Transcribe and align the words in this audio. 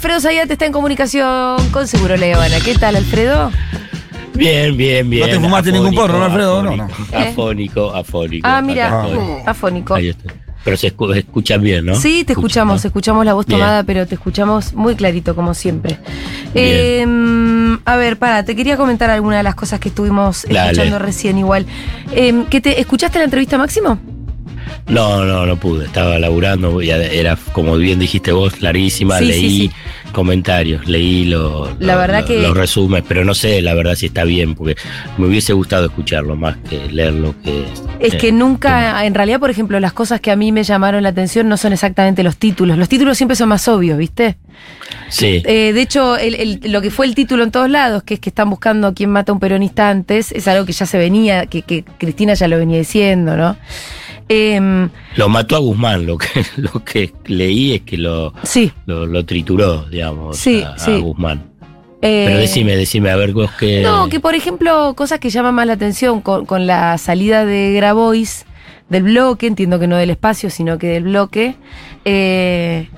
Alfredo 0.00 0.18
Zayat 0.22 0.50
está 0.50 0.64
en 0.64 0.72
comunicación 0.72 1.58
con 1.72 1.86
Seguro 1.86 2.16
Leona. 2.16 2.58
¿Qué 2.64 2.74
tal, 2.74 2.96
Alfredo? 2.96 3.50
Bien, 4.32 4.74
bien, 4.74 5.10
bien. 5.10 5.26
No 5.26 5.34
te 5.34 5.40
fumaste 5.40 5.72
ningún 5.72 5.94
porro, 5.94 6.18
¿no, 6.18 6.24
Alfredo? 6.24 6.62
No, 6.62 6.74
no. 6.74 6.88
Afónico, 7.12 7.94
afónico. 7.94 8.48
Ah, 8.48 8.62
mira, 8.62 9.04
afónico. 9.44 9.92
Ahí 9.96 10.08
estoy. 10.08 10.32
Pero 10.64 10.76
se 10.78 10.96
escu- 10.96 11.14
escuchan 11.14 11.60
bien, 11.60 11.84
¿no? 11.84 11.96
Sí, 11.96 12.24
te 12.24 12.32
escuchamos, 12.32 12.82
¿no? 12.82 12.88
escuchamos 12.88 13.26
la 13.26 13.34
voz 13.34 13.44
Bien. 13.44 13.58
tomada, 13.60 13.82
pero 13.82 14.06
te 14.06 14.14
escuchamos 14.14 14.72
muy 14.72 14.94
clarito, 14.94 15.34
como 15.36 15.52
siempre. 15.52 15.98
Bien. 16.54 17.76
Eh, 17.76 17.78
a 17.84 17.96
ver, 17.96 18.18
para, 18.18 18.42
te 18.46 18.56
quería 18.56 18.78
comentar 18.78 19.10
alguna 19.10 19.36
de 19.36 19.42
las 19.42 19.54
cosas 19.54 19.80
que 19.80 19.90
estuvimos 19.90 20.44
Dale. 20.44 20.70
escuchando 20.70 20.98
recién 20.98 21.36
igual. 21.36 21.66
Eh, 22.12 22.44
¿qué 22.48 22.62
te, 22.62 22.80
¿Escuchaste 22.80 23.18
la 23.18 23.24
entrevista 23.24 23.58
Máximo? 23.58 23.98
No, 24.88 25.24
no, 25.24 25.46
no 25.46 25.56
pude. 25.56 25.84
Estaba 25.86 26.18
laburando. 26.18 26.80
Era, 26.80 27.38
como 27.52 27.76
bien 27.76 27.98
dijiste 28.00 28.32
vos, 28.32 28.60
larguísima. 28.60 29.18
Sí, 29.18 29.24
leí 29.26 29.50
sí. 29.68 29.70
comentarios, 30.12 30.86
leí 30.88 31.24
lo- 31.26 31.66
La 31.78 31.92
lo- 31.94 31.98
verdad 32.00 32.20
lo- 32.22 32.26
que- 32.26 32.42
los 32.42 32.56
resúmenes, 32.56 33.04
pero 33.06 33.24
no 33.24 33.34
sé 33.34 33.62
la 33.62 33.74
verdad 33.74 33.94
si 33.94 34.06
está 34.06 34.24
bien, 34.24 34.54
porque 34.56 34.74
me 35.18 35.26
hubiese 35.26 35.52
gustado 35.52 35.86
escucharlo 35.86 36.34
más 36.34 36.56
que 36.68 36.88
leerlo. 36.90 37.34
Que, 37.44 37.64
Es 38.00 38.14
eh, 38.14 38.18
que 38.18 38.32
nunca, 38.32 39.04
en 39.04 39.14
realidad, 39.14 39.38
por 39.38 39.50
ejemplo, 39.50 39.78
las 39.78 39.92
cosas 39.92 40.20
que 40.20 40.30
a 40.32 40.36
mí 40.36 40.50
me 40.50 40.64
llamaron 40.64 41.02
la 41.04 41.10
atención 41.10 41.48
no 41.48 41.56
son 41.56 41.72
exactamente 41.72 42.22
los 42.24 42.36
títulos. 42.36 42.76
Los 42.76 42.88
títulos 42.88 43.16
siempre 43.16 43.36
son 43.36 43.48
más 43.50 43.68
obvios, 43.68 43.96
¿viste? 43.98 44.36
Sí, 45.08 45.42
Eh, 45.44 45.72
de 45.72 45.80
hecho, 45.82 46.16
el- 46.16 46.34
el- 46.34 46.72
lo 46.72 46.80
que 46.82 46.90
fue 46.90 47.06
el 47.06 47.14
título 47.14 47.44
en 47.44 47.50
todos 47.52 47.70
lados, 47.70 48.02
que 48.02 48.14
es 48.14 48.20
que 48.20 48.30
están 48.30 48.50
buscando 48.50 48.88
a 48.88 48.94
quién 48.94 49.10
mata 49.10 49.30
a 49.30 49.34
un 49.34 49.40
peronista 49.40 49.88
antes, 49.90 50.32
es 50.32 50.48
algo 50.48 50.66
que 50.66 50.72
ya 50.72 50.86
se 50.86 50.98
venía, 50.98 51.46
que, 51.46 51.62
que 51.62 51.84
Cristina 51.98 52.34
ya 52.34 52.48
lo 52.48 52.58
venía 52.58 52.78
diciendo, 52.78 53.36
¿no? 53.36 53.56
Em, 54.32 54.88
lo 55.16 55.28
mató 55.28 55.56
a 55.56 55.58
Guzmán. 55.58 56.06
Lo 56.06 56.16
que, 56.16 56.28
lo 56.56 56.84
que 56.84 57.12
leí 57.26 57.72
es 57.74 57.80
que 57.82 57.98
lo, 57.98 58.32
sí. 58.44 58.70
lo, 58.86 59.04
lo 59.06 59.24
trituró, 59.24 59.82
digamos, 59.86 60.36
Sí, 60.36 60.62
a, 60.62 60.74
a 60.74 60.78
sí. 60.78 61.00
Guzmán. 61.00 61.42
eh, 62.00 62.24
Pero 62.28 62.38
decime, 62.38 62.76
decime, 62.76 63.10
a 63.10 63.16
ver 63.16 63.32
vos 63.32 63.50
qué. 63.58 63.82
No, 63.82 64.08
que 64.08 64.20
por 64.20 64.36
ejemplo, 64.36 64.94
cosas 64.94 65.18
que 65.18 65.30
llaman 65.30 65.54
más 65.56 65.66
la 65.66 65.72
atención 65.72 66.20
con, 66.20 66.46
con 66.46 66.66
la 66.68 66.96
salida 66.98 67.44
de 67.44 67.72
Grabois 67.72 68.46
del 68.88 69.02
bloque, 69.04 69.46
entiendo 69.48 69.78
que 69.80 69.86
no 69.88 69.96
del 69.96 70.10
espacio, 70.10 70.48
sino 70.48 70.78
que 70.78 70.86
del 70.88 71.04
bloque. 71.04 71.56
eh, 72.04 72.88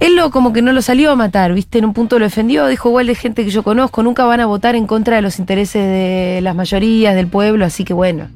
él 0.00 0.16
lo 0.16 0.30
como 0.32 0.52
que 0.52 0.62
no 0.62 0.72
lo 0.72 0.82
salió 0.82 1.12
a 1.12 1.16
matar, 1.16 1.54
¿viste? 1.54 1.78
En 1.78 1.84
un 1.84 1.92
punto 1.94 2.18
lo 2.18 2.24
defendió, 2.24 2.66
dijo 2.66 2.88
igual 2.88 3.06
de 3.06 3.14
gente 3.14 3.44
que 3.44 3.50
yo 3.50 3.62
conozco, 3.62 4.02
nunca 4.02 4.24
van 4.24 4.40
a 4.40 4.46
votar 4.46 4.74
en 4.74 4.86
contra 4.86 5.16
de 5.16 5.22
los 5.22 5.38
intereses 5.38 5.80
de 5.86 6.40
las 6.42 6.56
mayorías, 6.56 7.14
del 7.14 7.28
pueblo, 7.28 7.64
así 7.64 7.84
que 7.84 7.94
bueno. 7.94 8.28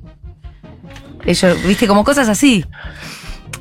Ellos, 1.27 1.59
¿viste? 1.67 1.87
Como 1.87 2.05
cosas 2.05 2.29
así. 2.29 2.65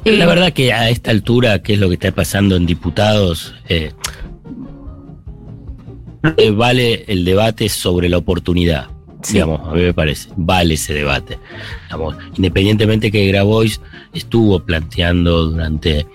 La 0.06 0.12
Eh, 0.12 0.28
verdad 0.28 0.54
que 0.54 0.72
a 0.72 0.90
esta 0.90 1.12
altura, 1.12 1.62
¿qué 1.64 1.74
es 1.74 1.80
lo 1.80 1.88
que 1.90 1.96
está 1.96 2.12
pasando 2.12 2.56
en 2.56 2.66
diputados? 2.66 3.56
Eh, 3.68 3.92
eh, 6.38 6.52
vale 6.52 7.06
el 7.08 7.26
debate 7.26 7.70
sobre 7.70 8.10
la 8.10 8.18
oportunidad. 8.18 8.88
Sí. 9.24 9.34
Digamos, 9.34 9.62
a 9.68 9.72
mí 9.74 9.82
me 9.82 9.94
parece, 9.94 10.30
vale 10.36 10.76
ese 10.76 10.94
debate. 10.94 11.40
Digamos, 11.86 12.16
independientemente 12.36 13.12
que 13.12 13.26
Grabois 13.28 13.82
estuvo 14.14 14.60
planteando 14.60 15.48
durante 15.50 16.06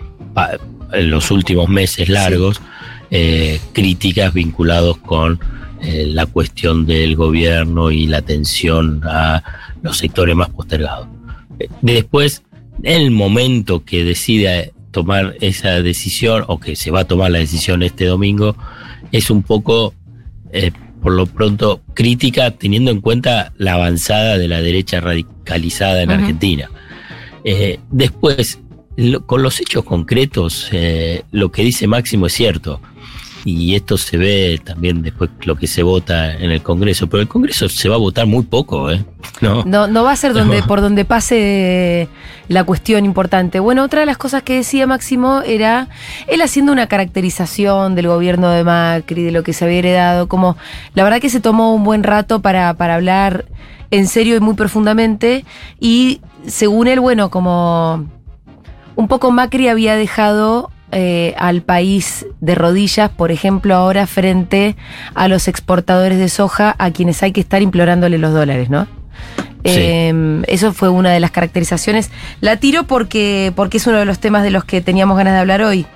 en 0.92 1.10
los 1.10 1.30
últimos 1.30 1.68
meses 1.68 2.08
largos 2.08 2.60
eh, 3.10 3.60
críticas 3.72 4.32
vinculados 4.32 4.98
con 4.98 5.40
eh, 5.82 6.06
la 6.06 6.26
cuestión 6.26 6.86
del 6.86 7.16
gobierno 7.16 7.90
y 7.90 8.06
la 8.06 8.18
atención 8.18 9.00
a 9.04 9.42
los 9.82 9.98
sectores 9.98 10.36
más 10.36 10.50
postergados. 10.50 11.08
Después, 11.82 12.42
el 12.82 13.10
momento 13.10 13.84
que 13.84 14.04
decida 14.04 14.64
tomar 14.90 15.36
esa 15.40 15.82
decisión 15.82 16.44
o 16.48 16.58
que 16.58 16.74
se 16.76 16.90
va 16.90 17.00
a 17.00 17.04
tomar 17.04 17.30
la 17.30 17.38
decisión 17.38 17.82
este 17.82 18.06
domingo, 18.06 18.56
es 19.12 19.30
un 19.30 19.42
poco, 19.42 19.94
eh, 20.52 20.72
por 21.02 21.12
lo 21.12 21.26
pronto, 21.26 21.80
crítica 21.94 22.50
teniendo 22.52 22.90
en 22.90 23.00
cuenta 23.00 23.52
la 23.56 23.74
avanzada 23.74 24.36
de 24.38 24.48
la 24.48 24.60
derecha 24.62 25.00
radicalizada 25.00 26.02
en. 26.02 26.10
Argentina. 26.10 26.70
Eh, 27.44 27.78
después, 27.90 28.58
lo- 28.96 29.24
con 29.26 29.42
los 29.42 29.60
hechos 29.60 29.84
concretos, 29.84 30.68
eh, 30.72 31.22
lo 31.30 31.50
que 31.50 31.62
dice 31.62 31.86
Máximo 31.86 32.26
es 32.26 32.32
cierto. 32.34 32.80
Y 33.44 33.74
esto 33.74 33.96
se 33.96 34.16
ve 34.16 34.60
también 34.62 35.02
después 35.02 35.30
lo 35.44 35.56
que 35.56 35.66
se 35.66 35.82
vota 35.82 36.34
en 36.34 36.50
el 36.50 36.62
Congreso. 36.62 37.08
Pero 37.08 37.22
el 37.22 37.28
Congreso 37.28 37.68
se 37.68 37.88
va 37.88 37.94
a 37.94 37.98
votar 37.98 38.26
muy 38.26 38.42
poco, 38.44 38.90
¿eh? 38.90 39.04
¿No? 39.40 39.64
No, 39.64 39.86
no 39.86 40.04
va 40.04 40.12
a 40.12 40.16
ser 40.16 40.32
donde, 40.34 40.60
No. 40.60 40.66
por 40.66 40.80
donde 40.80 41.04
pase 41.04 42.08
la 42.48 42.64
cuestión 42.64 43.04
importante. 43.04 43.60
Bueno, 43.60 43.84
otra 43.84 44.00
de 44.00 44.06
las 44.06 44.18
cosas 44.18 44.42
que 44.42 44.56
decía 44.56 44.86
Máximo 44.86 45.40
era 45.44 45.88
él 46.26 46.42
haciendo 46.42 46.72
una 46.72 46.86
caracterización 46.86 47.94
del 47.94 48.08
gobierno 48.08 48.50
de 48.50 48.64
Macri, 48.64 49.22
de 49.22 49.30
lo 49.32 49.42
que 49.42 49.52
se 49.52 49.64
había 49.64 49.78
heredado, 49.78 50.28
como 50.28 50.56
la 50.94 51.04
verdad 51.04 51.20
que 51.20 51.30
se 51.30 51.40
tomó 51.40 51.74
un 51.74 51.84
buen 51.84 52.02
rato 52.02 52.40
para, 52.40 52.74
para 52.74 52.96
hablar 52.96 53.46
en 53.90 54.06
serio 54.06 54.36
y 54.36 54.40
muy 54.40 54.54
profundamente. 54.54 55.44
Y 55.78 56.20
según 56.46 56.88
él, 56.88 57.00
bueno, 57.00 57.30
como 57.30 58.06
un 58.96 59.08
poco 59.08 59.30
Macri 59.30 59.68
había 59.68 59.96
dejado 59.96 60.70
eh, 60.92 61.34
al 61.38 61.62
país 61.62 62.26
de 62.40 62.54
rodillas, 62.54 63.10
por 63.10 63.30
ejemplo, 63.30 63.74
ahora 63.74 64.06
frente 64.06 64.76
a 65.14 65.28
los 65.28 65.48
exportadores 65.48 66.18
de 66.18 66.28
soja, 66.28 66.74
a 66.78 66.90
quienes 66.90 67.22
hay 67.22 67.32
que 67.32 67.40
estar 67.40 67.62
implorándole 67.62 68.18
los 68.18 68.32
dólares, 68.32 68.70
¿no? 68.70 68.86
Sí. 69.64 69.72
Eh, 69.76 70.42
eso 70.48 70.72
fue 70.72 70.88
una 70.88 71.10
de 71.10 71.20
las 71.20 71.30
caracterizaciones. 71.30 72.10
La 72.40 72.56
tiro 72.56 72.84
porque, 72.84 73.52
porque 73.54 73.76
es 73.76 73.86
uno 73.86 73.98
de 73.98 74.04
los 74.04 74.18
temas 74.18 74.42
de 74.42 74.50
los 74.50 74.64
que 74.64 74.80
teníamos 74.80 75.16
ganas 75.16 75.34
de 75.34 75.40
hablar 75.40 75.62
hoy. 75.62 75.86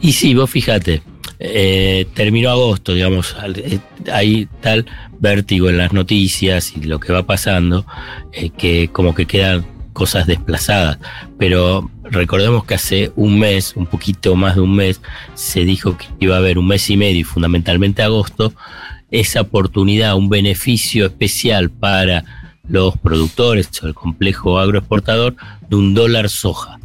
Y 0.00 0.12
sí, 0.12 0.34
vos 0.34 0.50
fíjate, 0.50 1.02
eh, 1.42 2.06
terminó 2.12 2.50
agosto, 2.50 2.92
digamos, 2.92 3.34
eh, 3.56 3.78
hay 4.12 4.46
tal 4.60 4.84
vértigo 5.18 5.70
en 5.70 5.78
las 5.78 5.92
noticias 5.92 6.74
y 6.76 6.82
lo 6.82 7.00
que 7.00 7.14
va 7.14 7.22
pasando, 7.22 7.86
eh, 8.32 8.50
que 8.50 8.88
como 8.92 9.14
que 9.14 9.24
quedan 9.24 9.64
cosas 9.92 10.26
desplazadas. 10.26 10.98
Pero 11.38 11.90
recordemos 12.04 12.64
que 12.64 12.74
hace 12.74 13.12
un 13.16 13.38
mes, 13.38 13.74
un 13.76 13.86
poquito 13.86 14.36
más 14.36 14.56
de 14.56 14.62
un 14.62 14.74
mes, 14.74 15.00
se 15.34 15.64
dijo 15.64 15.96
que 15.96 16.06
iba 16.20 16.36
a 16.36 16.38
haber 16.38 16.58
un 16.58 16.66
mes 16.66 16.88
y 16.90 16.96
medio, 16.96 17.20
y 17.20 17.24
fundamentalmente 17.24 18.02
agosto, 18.02 18.52
esa 19.10 19.40
oportunidad, 19.40 20.16
un 20.16 20.28
beneficio 20.28 21.06
especial 21.06 21.70
para 21.70 22.24
los 22.68 22.96
productores 22.98 23.68
o 23.82 23.88
el 23.88 23.94
complejo 23.94 24.58
agroexportador 24.58 25.34
de 25.68 25.76
un 25.76 25.94
dólar 25.94 26.28
soja. 26.28 26.78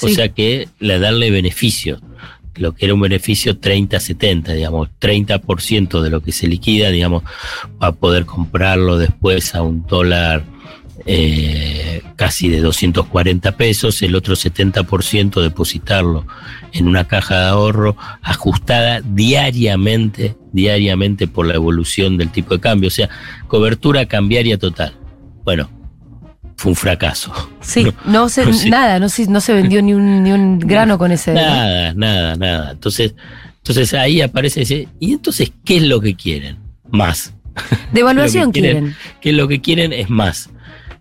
O 0.00 0.08
sea 0.08 0.28
que 0.28 0.68
le 0.78 0.98
darle 0.98 1.30
beneficio, 1.30 2.00
lo 2.56 2.74
que 2.74 2.86
era 2.86 2.94
un 2.94 3.00
beneficio 3.00 3.58
30-70, 3.58 4.54
digamos, 4.54 4.88
30% 5.00 6.02
de 6.02 6.10
lo 6.10 6.22
que 6.22 6.32
se 6.32 6.46
liquida, 6.46 6.90
digamos, 6.90 7.22
va 7.82 7.88
a 7.88 7.92
poder 7.92 8.26
comprarlo 8.26 8.98
después 8.98 9.54
a 9.54 9.62
un 9.62 9.86
dólar 9.86 10.44
eh, 11.06 12.02
casi 12.16 12.48
de 12.48 12.60
240 12.60 13.56
pesos, 13.56 14.02
el 14.02 14.14
otro 14.14 14.34
70% 14.34 15.40
depositarlo 15.42 16.26
en 16.72 16.88
una 16.88 17.06
caja 17.08 17.38
de 17.40 17.46
ahorro 17.46 17.96
ajustada 18.22 19.00
diariamente, 19.00 20.36
diariamente 20.52 21.26
por 21.26 21.46
la 21.46 21.54
evolución 21.54 22.16
del 22.18 22.30
tipo 22.30 22.54
de 22.54 22.60
cambio, 22.60 22.88
o 22.88 22.90
sea, 22.92 23.08
cobertura 23.48 24.06
cambiaria 24.06 24.58
total. 24.58 24.94
Bueno, 25.44 25.68
fue 26.56 26.70
un 26.70 26.76
fracaso. 26.76 27.32
Sí, 27.60 27.86
no 28.04 28.28
se, 28.28 28.52
Sí. 28.52 28.70
nada, 28.70 28.98
no 28.98 29.08
se, 29.08 29.26
no 29.26 29.40
se 29.40 29.52
vendió 29.54 29.82
ni 29.82 29.94
un, 29.94 30.22
ni 30.22 30.32
un 30.32 30.58
grano 30.60 30.98
con 30.98 31.10
ese. 31.12 31.34
¿no? 31.34 31.40
Nada, 31.40 31.94
nada, 31.94 32.36
nada. 32.36 32.70
Entonces, 32.72 33.14
entonces 33.56 33.94
ahí 33.94 34.20
aparece 34.20 34.62
ese, 34.62 34.88
¿y 35.00 35.12
entonces 35.14 35.52
qué 35.64 35.78
es 35.78 35.82
lo 35.82 36.00
que 36.00 36.14
quieren? 36.14 36.58
Más. 36.90 37.34
Devaluación 37.92 38.52
que 38.52 38.60
quieren. 38.60 38.82
quieren. 38.84 38.96
¿Qué 39.20 39.30
es 39.30 39.36
lo 39.36 39.48
que 39.48 39.60
quieren? 39.60 39.92
Es 39.92 40.08
más. 40.10 40.50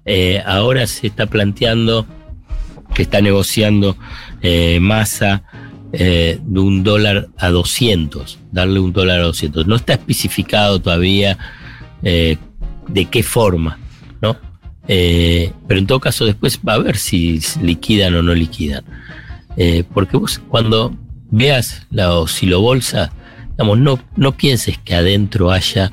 Eh, 0.06 0.41
ahora 0.45 0.88
se 0.88 1.07
está 1.07 1.28
planteando 1.28 2.07
que 2.94 3.03
está 3.03 3.22
negociando 3.22 3.95
eh, 4.41 4.79
masa 4.81 5.44
eh, 5.94 6.39
de 6.41 6.59
un 6.59 6.84
dólar 6.84 7.29
a 7.38 7.50
200, 7.50 8.39
darle 8.51 8.80
un 8.80 8.92
dólar 8.92 9.19
a 9.21 9.24
200. 9.24 9.68
No 9.68 9.75
está 9.75 9.94
especificado 9.94 10.81
todavía 10.81 11.38
de 12.01 13.06
qué 13.12 13.21
forma, 13.21 13.77
¿no? 14.21 14.36
Pero 14.88 15.80
en 15.80 15.86
todo 15.86 16.00
caso 16.00 16.25
después 16.25 16.59
va 16.68 16.74
a 16.74 16.80
ver 16.80 16.97
si 16.97 17.39
liquidan 17.62 18.15
o 18.15 18.24
no 18.24 18.33
liquidan. 18.33 18.83
Porque 19.94 20.18
vos 20.18 20.42
cuando 20.47 20.97
veas 21.30 21.86
la 21.92 22.13
oscilobolsa, 22.13 23.12
digamos, 23.62 23.80
no, 23.80 24.00
no 24.16 24.31
pienses 24.36 24.78
que 24.80 24.96
adentro 24.96 25.52
haya, 25.52 25.92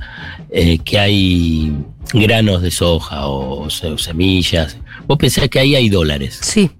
eh, 0.51 0.79
que 0.79 0.99
hay 0.99 1.73
granos 2.13 2.63
de 2.63 2.71
soja 2.71 3.27
o, 3.29 3.69
se- 3.71 3.89
o 3.89 3.99
semillas. 3.99 4.77
Vos 5.07 5.19
pensás 5.19 5.49
que 5.49 5.59
ahí 5.61 5.75
hay 5.75 5.89
dólares. 5.89 6.39
Sí, 6.43 6.71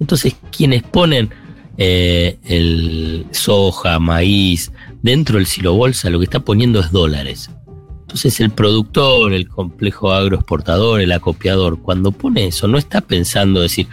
Entonces, 0.00 0.34
quienes 0.56 0.82
ponen 0.82 1.30
eh, 1.76 2.38
el 2.44 3.26
soja, 3.32 3.98
maíz, 3.98 4.70
dentro 5.02 5.36
del 5.36 5.46
silobolsa, 5.46 6.10
lo 6.10 6.18
que 6.18 6.24
está 6.24 6.40
poniendo 6.40 6.80
es 6.80 6.90
dólares. 6.92 7.50
Entonces, 8.02 8.40
el 8.40 8.50
productor, 8.50 9.32
el 9.32 9.48
complejo 9.48 10.12
agroexportador, 10.12 11.00
el 11.00 11.12
acopiador, 11.12 11.80
cuando 11.80 12.10
pone 12.12 12.46
eso, 12.46 12.66
no 12.66 12.76
está 12.78 13.00
pensando 13.00 13.60
decir, 13.60 13.86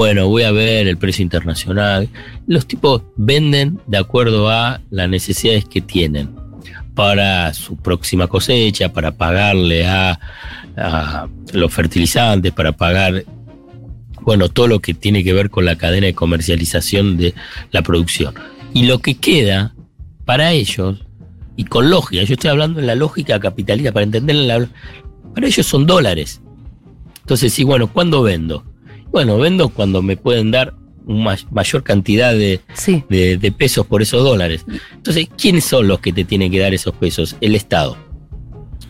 bueno, 0.00 0.28
voy 0.28 0.44
a 0.44 0.50
ver 0.50 0.88
el 0.88 0.96
precio 0.96 1.22
internacional. 1.22 2.08
Los 2.46 2.66
tipos 2.66 3.02
venden 3.16 3.82
de 3.86 3.98
acuerdo 3.98 4.48
a 4.48 4.80
las 4.88 5.10
necesidades 5.10 5.66
que 5.66 5.82
tienen 5.82 6.30
para 6.94 7.52
su 7.52 7.76
próxima 7.76 8.26
cosecha, 8.26 8.94
para 8.94 9.12
pagarle 9.12 9.86
a, 9.86 10.18
los 11.52 11.74
fertilizantes, 11.74 12.50
para 12.50 12.72
pagar, 12.72 13.26
bueno, 14.22 14.48
todo 14.48 14.68
lo 14.68 14.78
que 14.80 14.94
tiene 14.94 15.22
que 15.22 15.34
ver 15.34 15.50
con 15.50 15.66
la 15.66 15.76
cadena 15.76 16.06
de 16.06 16.14
comercialización 16.14 17.18
de 17.18 17.34
la 17.70 17.82
producción. 17.82 18.32
Y 18.72 18.86
lo 18.86 19.00
que 19.00 19.18
queda 19.18 19.74
para 20.24 20.52
ellos, 20.52 21.04
y 21.56 21.64
con 21.64 21.90
lógica, 21.90 22.22
yo 22.22 22.32
estoy 22.32 22.48
hablando 22.48 22.80
en 22.80 22.86
la 22.86 22.94
lógica 22.94 23.38
capitalista, 23.38 23.92
para 23.92 24.04
entenderla, 24.04 24.66
para 25.34 25.46
ellos 25.46 25.66
son 25.66 25.86
dólares. 25.86 26.40
Entonces, 27.20 27.52
sí, 27.52 27.64
bueno, 27.64 27.92
¿cuándo 27.92 28.22
vendo? 28.22 28.64
Bueno, 29.10 29.38
vendo 29.38 29.68
cuando 29.68 30.02
me 30.02 30.16
pueden 30.16 30.50
dar 30.50 30.74
una 31.06 31.36
mayor 31.50 31.82
cantidad 31.82 32.32
de, 32.32 32.60
Sí. 32.74 33.02
de, 33.08 33.36
de 33.36 33.52
pesos 33.52 33.86
por 33.86 34.02
esos 34.02 34.22
dólares. 34.22 34.64
Entonces, 34.94 35.28
¿quiénes 35.36 35.64
son 35.64 35.88
los 35.88 36.00
que 36.00 36.12
te 36.12 36.24
tienen 36.24 36.50
que 36.52 36.60
dar 36.60 36.72
esos 36.74 36.94
pesos? 36.94 37.36
El 37.40 37.54
Estado. 37.54 37.96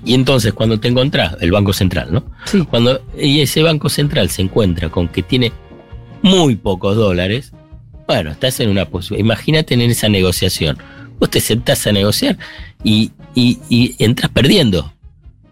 Y 0.05 0.15
entonces, 0.15 0.53
cuando 0.53 0.81
te 0.81 0.89
encontrás, 0.89 1.37
el 1.41 1.51
Banco 1.53 1.73
Central, 1.73 2.13
¿no? 2.13 2.25
Sí. 2.47 2.63
Cuando 2.69 3.03
y 3.19 3.41
ese 3.41 3.63
Banco 3.63 3.89
Central 3.89 4.29
se 4.31 4.43
encuentra 4.43 4.89
con 4.89 5.09
que 5.09 5.23
tiene 5.23 5.53
muy 6.23 6.57
pocos 6.57 6.97
dólares, 6.97 7.53
bueno, 8.07 8.31
estás 8.31 8.61
en 8.61 8.71
una 8.71 8.87
posibilidad. 8.87 9.25
Imagínate 9.25 9.75
en 9.75 9.83
esa 9.83 10.09
negociación. 10.09 10.79
Vos 11.19 11.31
te 11.31 11.41
sentás 11.41 11.87
a 11.87 11.93
negociar 11.93 12.39
y, 12.83 13.13
y, 13.35 13.59
y 13.69 13.95
entras 13.99 14.31
perdiendo. 14.31 14.93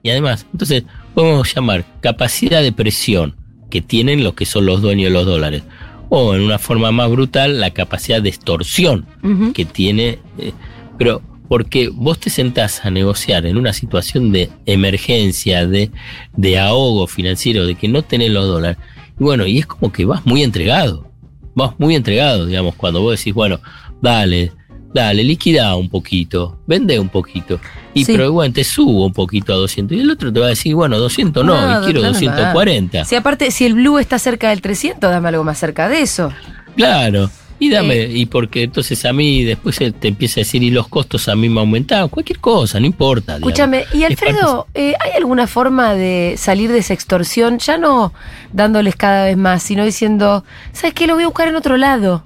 Y 0.02 0.10
además, 0.10 0.46
entonces, 0.52 0.84
podemos 1.14 1.54
llamar 1.54 1.84
capacidad 2.00 2.62
de 2.62 2.72
presión 2.72 3.36
que 3.70 3.80
tienen 3.80 4.24
los 4.24 4.34
que 4.34 4.46
son 4.46 4.66
los 4.66 4.82
dueños 4.82 5.04
de 5.06 5.10
los 5.14 5.26
dólares. 5.26 5.62
O 6.08 6.34
en 6.34 6.42
una 6.42 6.58
forma 6.58 6.90
más 6.90 7.10
brutal, 7.10 7.60
la 7.60 7.70
capacidad 7.70 8.22
de 8.22 8.30
extorsión 8.30 9.06
que 9.54 9.64
tiene. 9.64 10.18
eh, 10.38 10.52
pero 10.98 11.22
porque 11.48 11.88
vos 11.88 12.18
te 12.18 12.28
sentás 12.28 12.84
a 12.84 12.90
negociar 12.90 13.46
en 13.46 13.56
una 13.56 13.72
situación 13.72 14.32
de 14.32 14.50
emergencia, 14.66 15.66
de, 15.66 15.90
de 16.36 16.58
ahogo 16.58 17.06
financiero, 17.06 17.64
de 17.66 17.74
que 17.74 17.88
no 17.88 18.02
tenés 18.02 18.30
los 18.30 18.46
dólares. 18.46 18.76
Y 19.18 19.24
bueno, 19.24 19.46
y 19.46 19.58
es 19.58 19.66
como 19.66 19.90
que 19.90 20.04
vas 20.04 20.24
muy 20.26 20.42
entregado. 20.42 21.10
Vas 21.54 21.72
muy 21.78 21.94
entregado, 21.94 22.46
digamos, 22.46 22.74
cuando 22.74 23.00
vos 23.00 23.18
decís, 23.18 23.32
bueno, 23.32 23.60
dale, 24.02 24.52
dale, 24.94 25.24
liquida 25.24 25.74
un 25.74 25.88
poquito, 25.88 26.60
vende 26.66 27.00
un 27.00 27.08
poquito. 27.08 27.58
Y 27.98 28.04
Sí. 28.04 28.12
pero 28.12 28.32
bueno, 28.32 28.52
te 28.54 28.64
subo 28.64 29.06
un 29.06 29.12
poquito 29.12 29.52
a 29.52 29.56
200. 29.56 29.96
Y 29.96 30.00
el 30.00 30.10
otro 30.10 30.32
te 30.32 30.40
va 30.40 30.46
a 30.46 30.50
decir, 30.50 30.74
bueno, 30.74 30.98
200 30.98 31.44
no, 31.44 31.54
No, 31.60 31.80
y 31.82 31.84
quiero 31.84 32.00
más. 32.02 32.12
240. 32.12 33.04
Si 33.04 33.14
aparte, 33.16 33.50
si 33.50 33.64
el 33.66 33.74
blue 33.74 33.98
está 33.98 34.18
cerca 34.18 34.50
del 34.50 34.60
300, 34.60 35.10
dame 35.10 35.28
algo 35.28 35.44
más 35.44 35.58
cerca 35.58 35.88
de 35.88 36.00
eso. 36.02 36.32
Claro. 36.76 37.30
Y 37.60 37.70
dame, 37.70 37.94
Eh. 38.02 38.12
y 38.18 38.26
porque 38.26 38.62
entonces 38.62 39.04
a 39.04 39.12
mí 39.12 39.42
después 39.42 39.76
te 39.78 40.06
empieza 40.06 40.38
a 40.38 40.42
decir, 40.42 40.62
y 40.62 40.70
los 40.70 40.86
costos 40.86 41.28
a 41.28 41.34
mí 41.34 41.48
me 41.48 41.58
aumentaron, 41.58 42.08
cualquier 42.08 42.38
cosa, 42.38 42.78
no 42.78 42.86
importa. 42.86 43.34
Escúchame, 43.34 43.84
y 43.92 44.04
Alfredo, 44.04 44.68
eh, 44.74 44.94
¿hay 45.00 45.10
alguna 45.16 45.48
forma 45.48 45.94
de 45.94 46.36
salir 46.38 46.70
de 46.70 46.78
esa 46.78 46.94
extorsión? 46.94 47.58
Ya 47.58 47.76
no 47.76 48.12
dándoles 48.52 48.94
cada 48.94 49.24
vez 49.24 49.36
más, 49.36 49.64
sino 49.64 49.84
diciendo, 49.84 50.44
¿sabes 50.72 50.94
qué? 50.94 51.08
Lo 51.08 51.14
voy 51.14 51.24
a 51.24 51.26
buscar 51.26 51.48
en 51.48 51.56
otro 51.56 51.76
lado. 51.76 52.22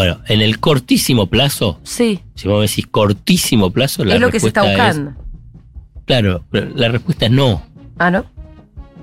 Bueno, 0.00 0.20
en 0.28 0.40
el 0.40 0.58
cortísimo 0.60 1.26
plazo, 1.26 1.78
Sí, 1.82 2.20
si 2.34 2.48
vos 2.48 2.60
me 2.62 2.66
decís 2.68 2.86
cortísimo 2.86 3.70
plazo, 3.70 4.02
la 4.04 4.14
es 4.14 4.20
lo 4.20 4.30
que 4.30 4.40
se 4.40 4.48
está 4.48 4.62
respuesta 4.62 4.90
es- 4.90 6.04
claro, 6.06 6.44
pero 6.50 6.70
la 6.74 6.88
respuesta 6.88 7.26
es 7.26 7.32
no. 7.32 7.62
Ah, 7.98 8.10
¿no? 8.10 8.24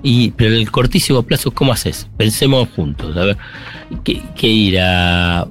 Y, 0.02 0.30
pero 0.32 0.50
en 0.50 0.56
el 0.60 0.70
cortísimo 0.70 1.22
plazo, 1.22 1.52
¿cómo 1.52 1.72
haces? 1.72 2.08
Pensemos 2.16 2.68
juntos. 2.74 3.16
A 3.16 3.24
ver, 3.24 3.36
¿qué, 4.04 4.22
qué 4.36 4.48
ir 4.48 4.78
a 4.80 5.46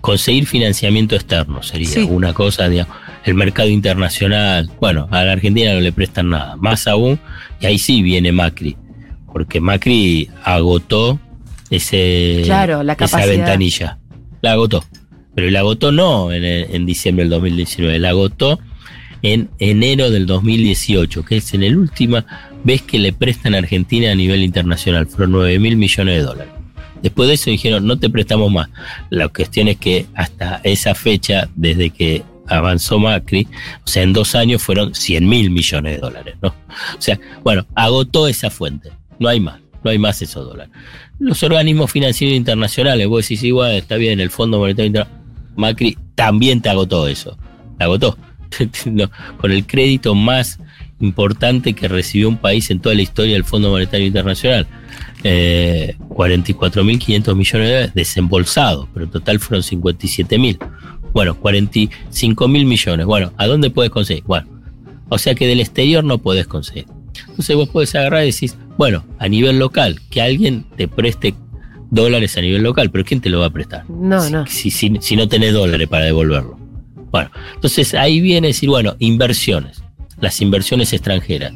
conseguir 0.00 0.46
financiamiento 0.46 1.14
externo? 1.14 1.62
Sería 1.62 1.88
Sí. 1.88 2.06
una 2.10 2.32
cosa, 2.32 2.68
digamos. 2.68 2.96
El 3.24 3.34
mercado 3.34 3.68
internacional, 3.68 4.70
bueno, 4.80 5.08
a 5.10 5.22
la 5.24 5.32
Argentina 5.32 5.72
no 5.72 5.80
le 5.80 5.92
prestan 5.92 6.30
nada. 6.30 6.56
Más 6.56 6.86
aún, 6.88 7.18
y 7.60 7.66
ahí 7.66 7.78
sí 7.78 8.02
viene 8.02 8.32
Macri. 8.32 8.76
Porque 9.32 9.60
Macri 9.60 10.28
agotó 10.44 11.18
ese, 11.70 12.42
Claro, 12.44 12.82
la 12.82 12.92
esa 12.92 13.24
ventanilla. 13.26 13.98
La 14.44 14.52
agotó. 14.52 14.84
Pero 15.34 15.50
la 15.50 15.60
agotó 15.60 15.90
no 15.90 16.30
en, 16.30 16.44
en 16.44 16.84
diciembre 16.84 17.24
del 17.24 17.30
2019, 17.30 17.98
la 17.98 18.10
agotó 18.10 18.60
en 19.22 19.48
enero 19.58 20.10
del 20.10 20.26
2018, 20.26 21.24
que 21.24 21.38
es 21.38 21.54
en 21.54 21.62
el 21.62 21.78
última 21.78 22.26
vez 22.62 22.82
que 22.82 22.98
le 22.98 23.14
prestan 23.14 23.54
a 23.54 23.58
Argentina 23.58 24.12
a 24.12 24.14
nivel 24.14 24.42
internacional. 24.42 25.06
Fueron 25.06 25.32
9 25.32 25.58
mil 25.60 25.78
millones 25.78 26.16
de 26.16 26.22
dólares. 26.22 26.52
Después 27.02 27.26
de 27.26 27.36
eso 27.36 27.48
dijeron, 27.48 27.86
no 27.86 27.98
te 27.98 28.10
prestamos 28.10 28.52
más. 28.52 28.68
La 29.08 29.28
cuestión 29.28 29.68
es 29.68 29.78
que 29.78 30.04
hasta 30.14 30.60
esa 30.62 30.94
fecha, 30.94 31.48
desde 31.56 31.88
que 31.88 32.22
avanzó 32.46 32.98
Macri, 32.98 33.48
o 33.82 33.88
sea, 33.88 34.02
en 34.02 34.12
dos 34.12 34.34
años 34.34 34.60
fueron 34.60 34.94
100 34.94 35.26
mil 35.26 35.48
millones 35.48 35.94
de 35.94 36.00
dólares, 36.02 36.34
¿no? 36.42 36.48
O 36.48 37.00
sea, 37.00 37.18
bueno, 37.42 37.66
agotó 37.74 38.28
esa 38.28 38.50
fuente. 38.50 38.90
No 39.18 39.26
hay 39.26 39.40
más, 39.40 39.58
no 39.84 39.90
hay 39.90 39.98
más 39.98 40.20
esos 40.22 40.46
dólares. 40.46 40.72
Los 41.18 41.42
organismos 41.42 41.92
financieros 41.92 42.36
internacionales, 42.36 43.06
vos 43.06 43.22
decís, 43.22 43.42
igual, 43.44 43.72
está 43.72 43.96
bien, 43.96 44.18
el 44.18 44.30
Fondo 44.30 44.58
Monetario 44.58 44.86
Internacional, 44.86 45.24
Macri 45.56 45.96
también 46.14 46.60
te 46.60 46.70
agotó 46.70 47.06
eso. 47.06 47.36
Te 47.78 47.84
agotó. 47.84 48.16
Con 49.38 49.52
el 49.52 49.66
crédito 49.66 50.14
más 50.14 50.58
importante 51.00 51.74
que 51.74 51.88
recibió 51.88 52.28
un 52.28 52.38
país 52.38 52.70
en 52.70 52.80
toda 52.80 52.94
la 52.94 53.02
historia 53.02 53.34
del 53.34 53.44
Fondo 53.44 53.70
Monetario 53.70 54.06
Internacional. 54.06 54.66
Eh, 55.22 55.96
44.500 56.08 57.34
millones 57.34 57.68
de 57.68 57.74
dólares 57.74 57.94
desembolsados, 57.94 58.88
pero 58.92 59.06
en 59.06 59.10
total 59.10 59.38
fueron 59.38 59.62
57.000. 59.62 60.58
Bueno, 61.12 61.40
45.000 61.40 62.48
millones. 62.66 63.06
Bueno, 63.06 63.32
¿a 63.36 63.46
dónde 63.46 63.70
puedes 63.70 63.90
conseguir? 63.90 64.24
Bueno, 64.24 64.48
o 65.08 65.18
sea 65.18 65.34
que 65.34 65.46
del 65.46 65.60
exterior 65.60 66.04
no 66.04 66.18
puedes 66.18 66.46
conseguir. 66.46 66.86
Entonces 67.28 67.56
vos 67.56 67.68
podés 67.68 67.94
agarrar 67.94 68.24
y 68.24 68.32
decís, 68.32 68.56
bueno, 68.76 69.04
a 69.18 69.28
nivel 69.28 69.58
local, 69.58 70.00
que 70.10 70.20
alguien 70.22 70.64
te 70.76 70.88
preste 70.88 71.34
dólares 71.90 72.36
a 72.36 72.40
nivel 72.40 72.62
local, 72.62 72.90
pero 72.90 73.04
¿quién 73.04 73.20
te 73.20 73.30
lo 73.30 73.40
va 73.40 73.46
a 73.46 73.50
prestar? 73.50 73.88
No, 73.88 74.20
si, 74.22 74.32
no. 74.32 74.46
Si, 74.46 74.70
si- 74.70 74.96
si 75.00 75.16
no 75.16 75.28
tenés 75.28 75.52
dólares 75.52 75.86
para 75.88 76.04
devolverlo. 76.06 76.58
Bueno, 77.10 77.30
entonces 77.54 77.94
ahí 77.94 78.20
viene 78.20 78.48
decir, 78.48 78.68
bueno, 78.68 78.96
inversiones, 78.98 79.82
las 80.20 80.40
inversiones 80.40 80.92
extranjeras. 80.92 81.52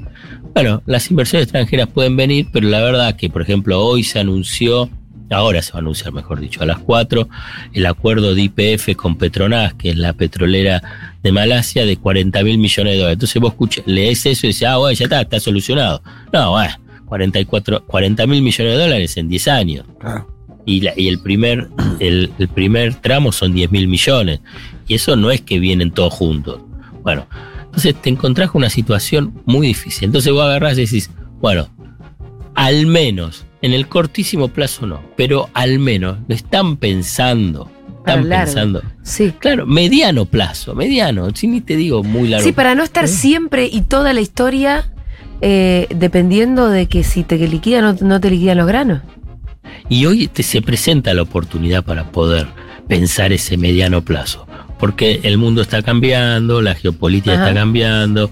Bueno, 0.54 0.82
las 0.86 1.10
inversiones 1.10 1.44
extranjeras 1.44 1.88
pueden 1.88 2.16
venir, 2.16 2.48
pero 2.52 2.68
la 2.68 2.80
verdad 2.80 3.16
que, 3.16 3.28
por 3.28 3.42
ejemplo, 3.42 3.80
hoy 3.84 4.04
se 4.04 4.20
anunció, 4.20 4.88
ahora 5.30 5.60
se 5.62 5.72
va 5.72 5.78
a 5.78 5.80
anunciar, 5.80 6.12
mejor 6.12 6.38
dicho, 6.40 6.62
a 6.62 6.66
las 6.66 6.78
4, 6.78 7.28
el 7.72 7.86
acuerdo 7.86 8.34
de 8.36 8.42
IPF 8.42 8.94
con 8.96 9.16
Petronas, 9.18 9.74
que 9.74 9.90
es 9.90 9.96
la 9.96 10.12
petrolera 10.12 11.07
de 11.22 11.32
Malasia, 11.32 11.84
de 11.86 11.96
40 11.96 12.42
mil 12.44 12.58
millones 12.58 12.92
de 12.92 12.98
dólares. 12.98 13.14
Entonces 13.16 13.40
vos 13.42 13.50
escuchas, 13.52 13.84
lees 13.86 14.24
eso 14.26 14.46
y 14.46 14.50
dices, 14.50 14.68
ah, 14.68 14.76
bueno, 14.78 14.94
ya 14.96 15.04
está, 15.04 15.20
está 15.22 15.40
solucionado. 15.40 16.02
No, 16.32 16.50
bueno, 16.52 16.74
44, 17.06 17.84
40 17.86 18.26
mil 18.26 18.42
millones 18.42 18.72
de 18.76 18.78
dólares 18.82 19.16
en 19.16 19.28
10 19.28 19.48
años 19.48 19.84
y, 20.66 20.80
la- 20.82 20.92
y 20.96 21.08
el 21.08 21.20
primer 21.20 21.68
el, 22.00 22.30
el 22.38 22.48
primer 22.48 22.94
tramo 22.96 23.32
son 23.32 23.52
10 23.54 23.70
mil 23.72 23.88
millones. 23.88 24.40
Y 24.86 24.94
eso 24.94 25.16
no 25.16 25.30
es 25.30 25.40
que 25.40 25.58
vienen 25.58 25.90
todos 25.90 26.14
juntos. 26.14 26.60
Bueno, 27.02 27.26
entonces 27.64 27.94
te 28.00 28.10
encontrás 28.10 28.50
con 28.50 28.60
una 28.60 28.70
situación 28.70 29.40
muy 29.46 29.66
difícil. 29.68 30.04
Entonces 30.06 30.32
vos 30.32 30.42
agarrás 30.44 30.78
y 30.78 30.82
decís, 30.82 31.10
bueno, 31.40 31.68
al 32.54 32.86
menos, 32.86 33.44
en 33.62 33.72
el 33.72 33.88
cortísimo 33.88 34.48
plazo 34.48 34.86
no, 34.86 35.00
pero 35.16 35.48
al 35.54 35.78
menos 35.78 36.18
lo 36.28 36.34
están 36.34 36.76
pensando. 36.76 37.70
Están 38.08 38.28
largo. 38.28 38.44
pensando. 38.44 38.82
Sí. 39.02 39.32
Claro, 39.38 39.66
mediano 39.66 40.24
plazo, 40.24 40.74
mediano. 40.74 41.28
Si 41.34 41.46
ni 41.46 41.60
te 41.60 41.76
digo 41.76 42.02
muy 42.02 42.28
largo. 42.28 42.44
Sí, 42.44 42.52
para 42.52 42.74
no 42.74 42.82
estar 42.82 43.08
siempre 43.08 43.68
y 43.70 43.82
toda 43.82 44.12
la 44.12 44.20
historia 44.20 44.90
eh, 45.40 45.86
dependiendo 45.94 46.68
de 46.68 46.86
que 46.86 47.04
si 47.04 47.22
te 47.22 47.36
liquidan 47.36 47.84
o 47.84 47.92
no 48.04 48.20
te 48.20 48.30
liquidan 48.30 48.58
los 48.58 48.66
granos. 48.66 49.02
Y 49.88 50.06
hoy 50.06 50.26
te 50.28 50.42
se 50.42 50.62
presenta 50.62 51.14
la 51.14 51.22
oportunidad 51.22 51.84
para 51.84 52.10
poder 52.10 52.48
pensar 52.88 53.32
ese 53.32 53.56
mediano 53.56 54.02
plazo. 54.02 54.46
Porque 54.78 55.20
el 55.22 55.38
mundo 55.38 55.62
está 55.62 55.82
cambiando, 55.82 56.62
la 56.62 56.74
geopolítica 56.74 57.34
Ajá. 57.34 57.48
está 57.48 57.60
cambiando, 57.60 58.30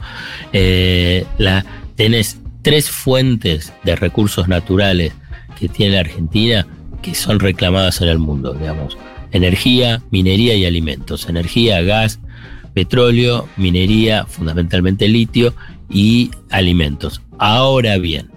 eh, 0.53 1.27
la, 1.39 1.65
tenés 1.97 2.39
tres 2.63 2.91
fuentes 2.91 3.73
de 3.85 3.97
recursos 3.97 4.49
naturales 4.49 5.13
que 5.59 5.69
tiene 5.69 5.95
la 5.95 6.01
Argentina 6.01 6.67
que 7.03 7.15
son 7.15 7.39
reclamadas 7.39 8.01
en 8.01 8.09
el 8.09 8.19
mundo, 8.19 8.53
digamos. 8.55 8.97
Energía, 9.37 10.03
minería 10.11 10.55
y 10.55 10.65
alimentos. 10.65 11.29
Energía, 11.29 11.83
gas, 11.83 12.21
petróleo, 12.75 13.49
minería, 13.57 14.27
fundamentalmente 14.27 15.09
litio 15.09 15.55
y 15.91 16.31
alimentos. 16.51 17.23
Ahora 17.39 17.99
bien, 17.99 18.31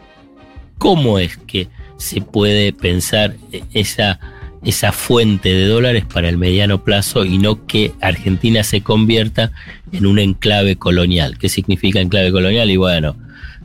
¿cómo 0.77 1.20
es 1.20 1.38
que 1.38 1.68
se 1.98 2.22
puede 2.22 2.74
pensar 2.74 3.36
esa, 3.74 4.20
esa 4.63 4.91
fuente 4.91 5.50
de 5.50 5.68
dólares 5.68 6.06
para 6.06 6.29
el 6.29 6.38
mediano 6.38 6.84
plazo 6.84 7.25
y 7.25 7.38
no 7.38 7.65
que 7.65 7.91
Argentina 8.01 8.63
se 8.63 8.82
convierta 8.82 9.51
en 9.91 10.06
un 10.06 10.20
enclave 10.20 10.75
colonial? 10.75 11.38
¿Qué 11.38 11.50
significa 11.50 12.00
enclave 12.00 12.32
colonial? 12.32 12.70
Y 12.70 12.77
bueno, 12.77 13.15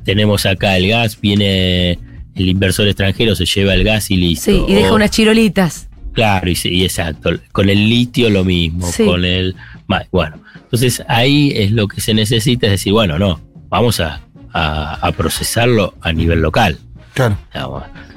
tenemos 0.04 0.46
acá 0.46 0.76
el 0.76 0.88
gas, 0.88 1.20
viene 1.20 1.98
el 2.34 2.48
inversor 2.48 2.88
extranjero 2.88 3.36
se 3.36 3.46
lleva 3.46 3.74
el 3.74 3.84
gas 3.84 4.10
y 4.10 4.16
listo. 4.16 4.50
Sí, 4.50 4.64
y 4.66 4.74
deja 4.74 4.92
unas 4.92 5.10
chirolitas. 5.10 5.88
Claro, 6.14 6.48
y, 6.48 6.54
sí, 6.54 6.68
y 6.70 6.84
exacto. 6.84 7.30
Con 7.52 7.68
el 7.68 7.88
litio 7.88 8.30
lo 8.30 8.44
mismo, 8.44 8.86
Sí. 8.90 9.04
con 9.04 9.24
el... 9.24 9.54
Bueno, 10.10 10.40
entonces 10.62 11.02
ahí 11.08 11.52
es 11.54 11.72
lo 11.72 11.86
que 11.88 12.00
se 12.00 12.14
necesita, 12.14 12.66
es 12.66 12.72
decir, 12.72 12.92
bueno, 12.92 13.18
no, 13.18 13.40
vamos 13.68 14.00
a, 14.00 14.22
a- 14.52 14.94
a 15.06 15.12
procesarlo 15.12 15.94
a 16.00 16.12
nivel 16.12 16.40
local. 16.40 16.78
Claro. 17.14 17.36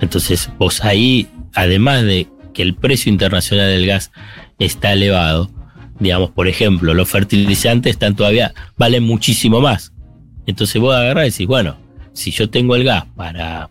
Entonces 0.01 0.49
vos 0.57 0.83
ahí, 0.83 1.27
además 1.53 2.03
de 2.03 2.27
que 2.53 2.61
el 2.61 2.73
precio 2.75 3.11
internacional 3.11 3.67
del 3.69 3.85
gas 3.85 4.11
está 4.59 4.93
elevado, 4.93 5.51
digamos, 5.99 6.31
por 6.31 6.47
ejemplo, 6.47 6.93
los 6.93 7.09
fertilizantes 7.09 7.91
están 7.91 8.15
todavía, 8.15 8.53
valen 8.77 9.03
muchísimo 9.03 9.59
más. 9.61 9.91
Entonces 10.45 10.79
vos 10.81 10.95
agarrás 10.95 11.27
y 11.27 11.31
decís, 11.31 11.47
bueno, 11.47 11.77
si 12.13 12.31
yo 12.31 12.49
tengo 12.49 12.75
el 12.75 12.83
gas 12.83 13.05
para, 13.15 13.69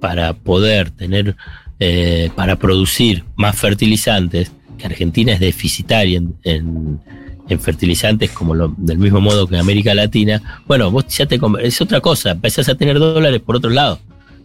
para 0.00 0.32
poder 0.34 0.90
tener, 0.90 1.36
eh, 1.86 2.30
para 2.34 2.56
producir 2.56 3.24
más 3.36 3.54
fertilizantes, 3.56 4.50
que 4.78 4.86
Argentina 4.86 5.32
es 5.34 5.40
deficitaria 5.40 6.16
en, 6.18 6.34
en- 6.44 7.00
en 7.46 7.60
fertilizantes 7.60 8.30
como 8.30 8.54
lo- 8.54 8.74
del 8.78 8.96
mismo 8.96 9.20
modo 9.20 9.46
que 9.46 9.58
América 9.58 9.92
Latina, 9.94 10.62
bueno, 10.66 10.90
vos 10.90 11.04
ya 11.08 11.26
te 11.26 11.38
es 11.62 11.80
otra 11.82 12.00
cosa, 12.00 12.30
empezás 12.30 12.70
a 12.70 12.74
tener 12.74 12.98
dólares 12.98 13.40
por 13.44 13.56
otro 13.56 13.68
lado. 13.70 13.98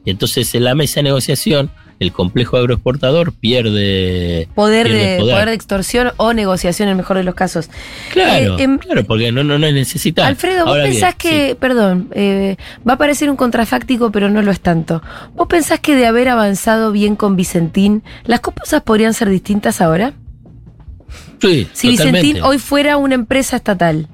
Y 0.04 0.10
entonces 0.10 0.54
en 0.54 0.66
la 0.66 0.76
mesa 0.76 0.96
de 1.00 1.04
negociación, 1.04 1.72
el 2.00 2.12
complejo 2.12 2.58
agroexportador 2.58 3.34
pierde 3.34 4.48
Poder 4.56 4.88
pierde 4.88 5.06
de, 5.16 5.20
poder. 5.20 5.50
de 5.50 5.54
extorsión 5.54 6.12
o 6.18 6.34
negociación 6.34 6.88
en 6.88 6.92
el 6.92 6.98
mejor 6.98 7.18
de 7.18 7.24
los 7.24 7.36
casos. 7.36 7.70
Claro, 8.12 8.58
Eh, 8.58 8.64
em, 8.64 8.78
claro, 8.78 9.04
porque 9.04 9.32
no, 9.32 9.44
no, 9.44 9.60
no. 9.60 9.68
Alfredo, 10.24 10.66
vos 10.66 10.76
bien, 10.76 10.92
pensás 10.92 11.16
que, 11.16 11.56
perdón, 11.60 12.10
eh, 12.14 12.56
va 12.88 12.94
a 12.94 12.98
parecer 12.98 13.30
un 13.30 13.36
contrafáctico, 13.36 14.12
pero 14.12 14.30
no 14.30 14.42
lo 14.42 14.52
es 14.52 14.62
tanto. 14.62 15.02
¿Vos 15.36 15.48
pensás 15.48 15.80
que 15.80 15.96
de 15.96 16.06
haber 16.06 16.30
avanzado 16.30 16.92
bien 16.92 17.16
con 17.16 17.36
Vicentín, 17.36 18.04
las 18.26 18.40
cosas 18.40 18.82
podrían 18.84 19.14
ser 19.14 19.30
distintas 19.30 19.82
ahora? 19.82 20.14
sí, 21.42 21.68
Si 21.74 21.92
totalmente. 21.96 22.22
Vicentín 22.22 22.44
hoy 22.44 22.60
fuera 22.60 22.98
una 22.98 23.16
empresa 23.16 23.58
estatal. 23.58 24.08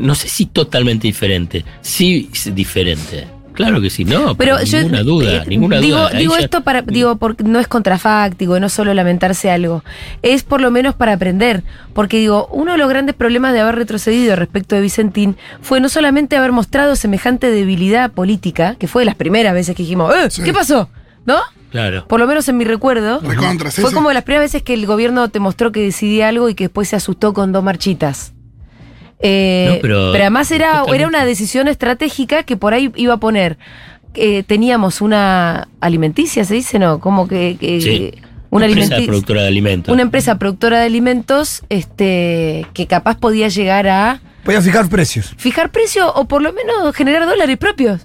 No 0.00 0.14
sé 0.14 0.28
si 0.28 0.46
totalmente 0.46 1.06
diferente, 1.06 1.64
sí 1.80 2.28
es 2.32 2.54
diferente. 2.54 3.26
Claro 3.54 3.80
que 3.80 3.90
sí, 3.90 4.04
no, 4.04 4.34
Pero 4.36 4.62
yo 4.62 4.78
ninguna 4.78 5.02
duda, 5.02 5.36
eh, 5.36 5.44
ninguna 5.46 5.78
digo, 5.78 5.98
duda. 5.98 6.10
Digo 6.10 6.34
ya- 6.36 6.44
esto 6.44 6.62
para 6.62 6.82
digo 6.82 7.16
porque 7.16 7.44
no 7.44 7.58
es 7.60 7.68
contrafáctico, 7.68 8.58
no 8.60 8.68
solo 8.68 8.94
lamentarse 8.94 9.50
algo, 9.50 9.84
es 10.22 10.42
por 10.42 10.60
lo 10.60 10.70
menos 10.70 10.94
para 10.94 11.12
aprender, 11.12 11.62
porque 11.92 12.18
digo, 12.18 12.48
uno 12.50 12.72
de 12.72 12.78
los 12.78 12.88
grandes 12.88 13.14
problemas 13.14 13.52
de 13.52 13.60
haber 13.60 13.74
retrocedido 13.76 14.36
respecto 14.36 14.74
de 14.74 14.80
Vicentín 14.80 15.36
fue 15.60 15.80
no 15.80 15.88
solamente 15.88 16.36
haber 16.36 16.52
mostrado 16.52 16.96
semejante 16.96 17.50
debilidad 17.50 18.10
política, 18.12 18.76
que 18.78 18.88
fue 18.88 19.02
de 19.02 19.06
las 19.06 19.16
primeras 19.16 19.52
veces 19.54 19.76
que 19.76 19.82
dijimos, 19.82 20.14
"Eh, 20.14 20.30
Sí. 20.30 20.42
¿qué 20.42 20.52
pasó?", 20.52 20.88
¿no? 21.26 21.36
Claro. 21.70 22.06
Por 22.06 22.20
lo 22.20 22.26
menos 22.26 22.46
en 22.48 22.58
mi 22.58 22.64
recuerdo. 22.64 23.20
Recontra, 23.20 23.70
sí, 23.70 23.80
Fue 23.80 23.90
sí. 23.90 23.94
como 23.96 24.08
de 24.08 24.14
las 24.14 24.24
primeras 24.24 24.44
veces 24.46 24.62
que 24.62 24.74
el 24.74 24.84
gobierno 24.86 25.28
te 25.30 25.40
mostró 25.40 25.72
que 25.72 25.80
decidía 25.82 26.28
algo 26.28 26.48
y 26.50 26.54
que 26.54 26.64
después 26.64 26.88
se 26.88 26.96
asustó 26.96 27.32
con 27.32 27.50
dos 27.52 27.64
marchitas. 27.64 28.31
Eh, 29.22 29.68
No, 29.70 29.78
pero- 29.80 30.10
además 30.10 30.50
era, 30.50 30.66
totalmente. 30.70 30.96
era 30.96 31.08
una 31.08 31.24
decisión 31.24 31.68
estratégica 31.68 32.42
que 32.42 32.56
por 32.56 32.74
ahí 32.74 32.90
iba 32.96 33.14
a 33.14 33.18
poner. 33.18 33.56
eh, 34.14 34.42
teníamos 34.42 35.00
una 35.00 35.68
alimenticia, 35.80 36.44
se 36.44 36.52
dice, 36.54 36.78
¿no? 36.78 37.00
Como 37.00 37.26
que. 37.26 37.56
que- 37.58 37.80
Sí. 37.80 38.12
Una 38.50 38.66
empresa 38.66 38.96
productora 39.06 39.40
de 39.40 39.48
alimentos. 39.48 39.90
Una 39.90 40.02
empresa 40.02 40.38
productora 40.38 40.80
de 40.80 40.84
alimentos 40.84 41.62
este, 41.70 42.66
que 42.74 42.86
capaz 42.86 43.16
podía 43.16 43.48
llegar 43.48 43.88
a 43.88 44.20
Voy 44.44 44.54
a 44.56 44.60
fijar 44.60 44.90
precios. 44.90 45.32
fijar 45.38 45.72
precio 45.72 46.12
o 46.12 46.26
por 46.28 46.42
lo 46.42 46.52
menos 46.52 46.94
generar 46.94 47.24
dólares 47.24 47.56
propios. 47.56 48.02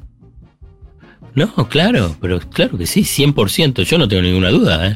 No, 1.35 1.53
claro, 1.69 2.15
pero 2.21 2.39
claro 2.39 2.77
que 2.77 2.87
sí, 2.87 3.03
100%, 3.03 3.83
yo 3.83 3.97
no 3.97 4.07
tengo 4.07 4.21
ninguna 4.23 4.49
duda. 4.49 4.87
¿eh? 4.87 4.95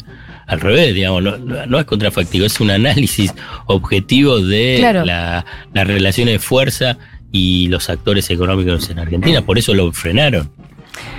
Al 0.51 0.59
revés, 0.59 0.93
digamos, 0.93 1.23
no, 1.23 1.37
no- 1.37 1.79
es 1.79 1.85
contrafactivo, 1.85 2.45
es 2.45 2.59
un 2.59 2.71
análisis 2.71 3.33
objetivo 3.67 4.39
de 4.41 4.75
Claro. 4.79 5.05
la, 5.05 5.45
las 5.73 5.87
relaciones 5.87 6.33
de 6.33 6.39
fuerza 6.39 6.97
y 7.31 7.67
los 7.69 7.89
actores 7.89 8.29
económicos 8.29 8.89
en 8.89 8.99
Argentina, 8.99 9.41
por 9.45 9.57
eso 9.57 9.73
lo 9.73 9.91
frenaron. 9.93 10.51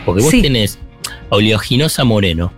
Porque 0.05 0.21
vos 0.23 0.31
Sí. 0.31 0.43
tenés 0.43 0.79
a 1.31 1.37
Oleaginosa 1.37 2.05
Moreno, 2.05 2.53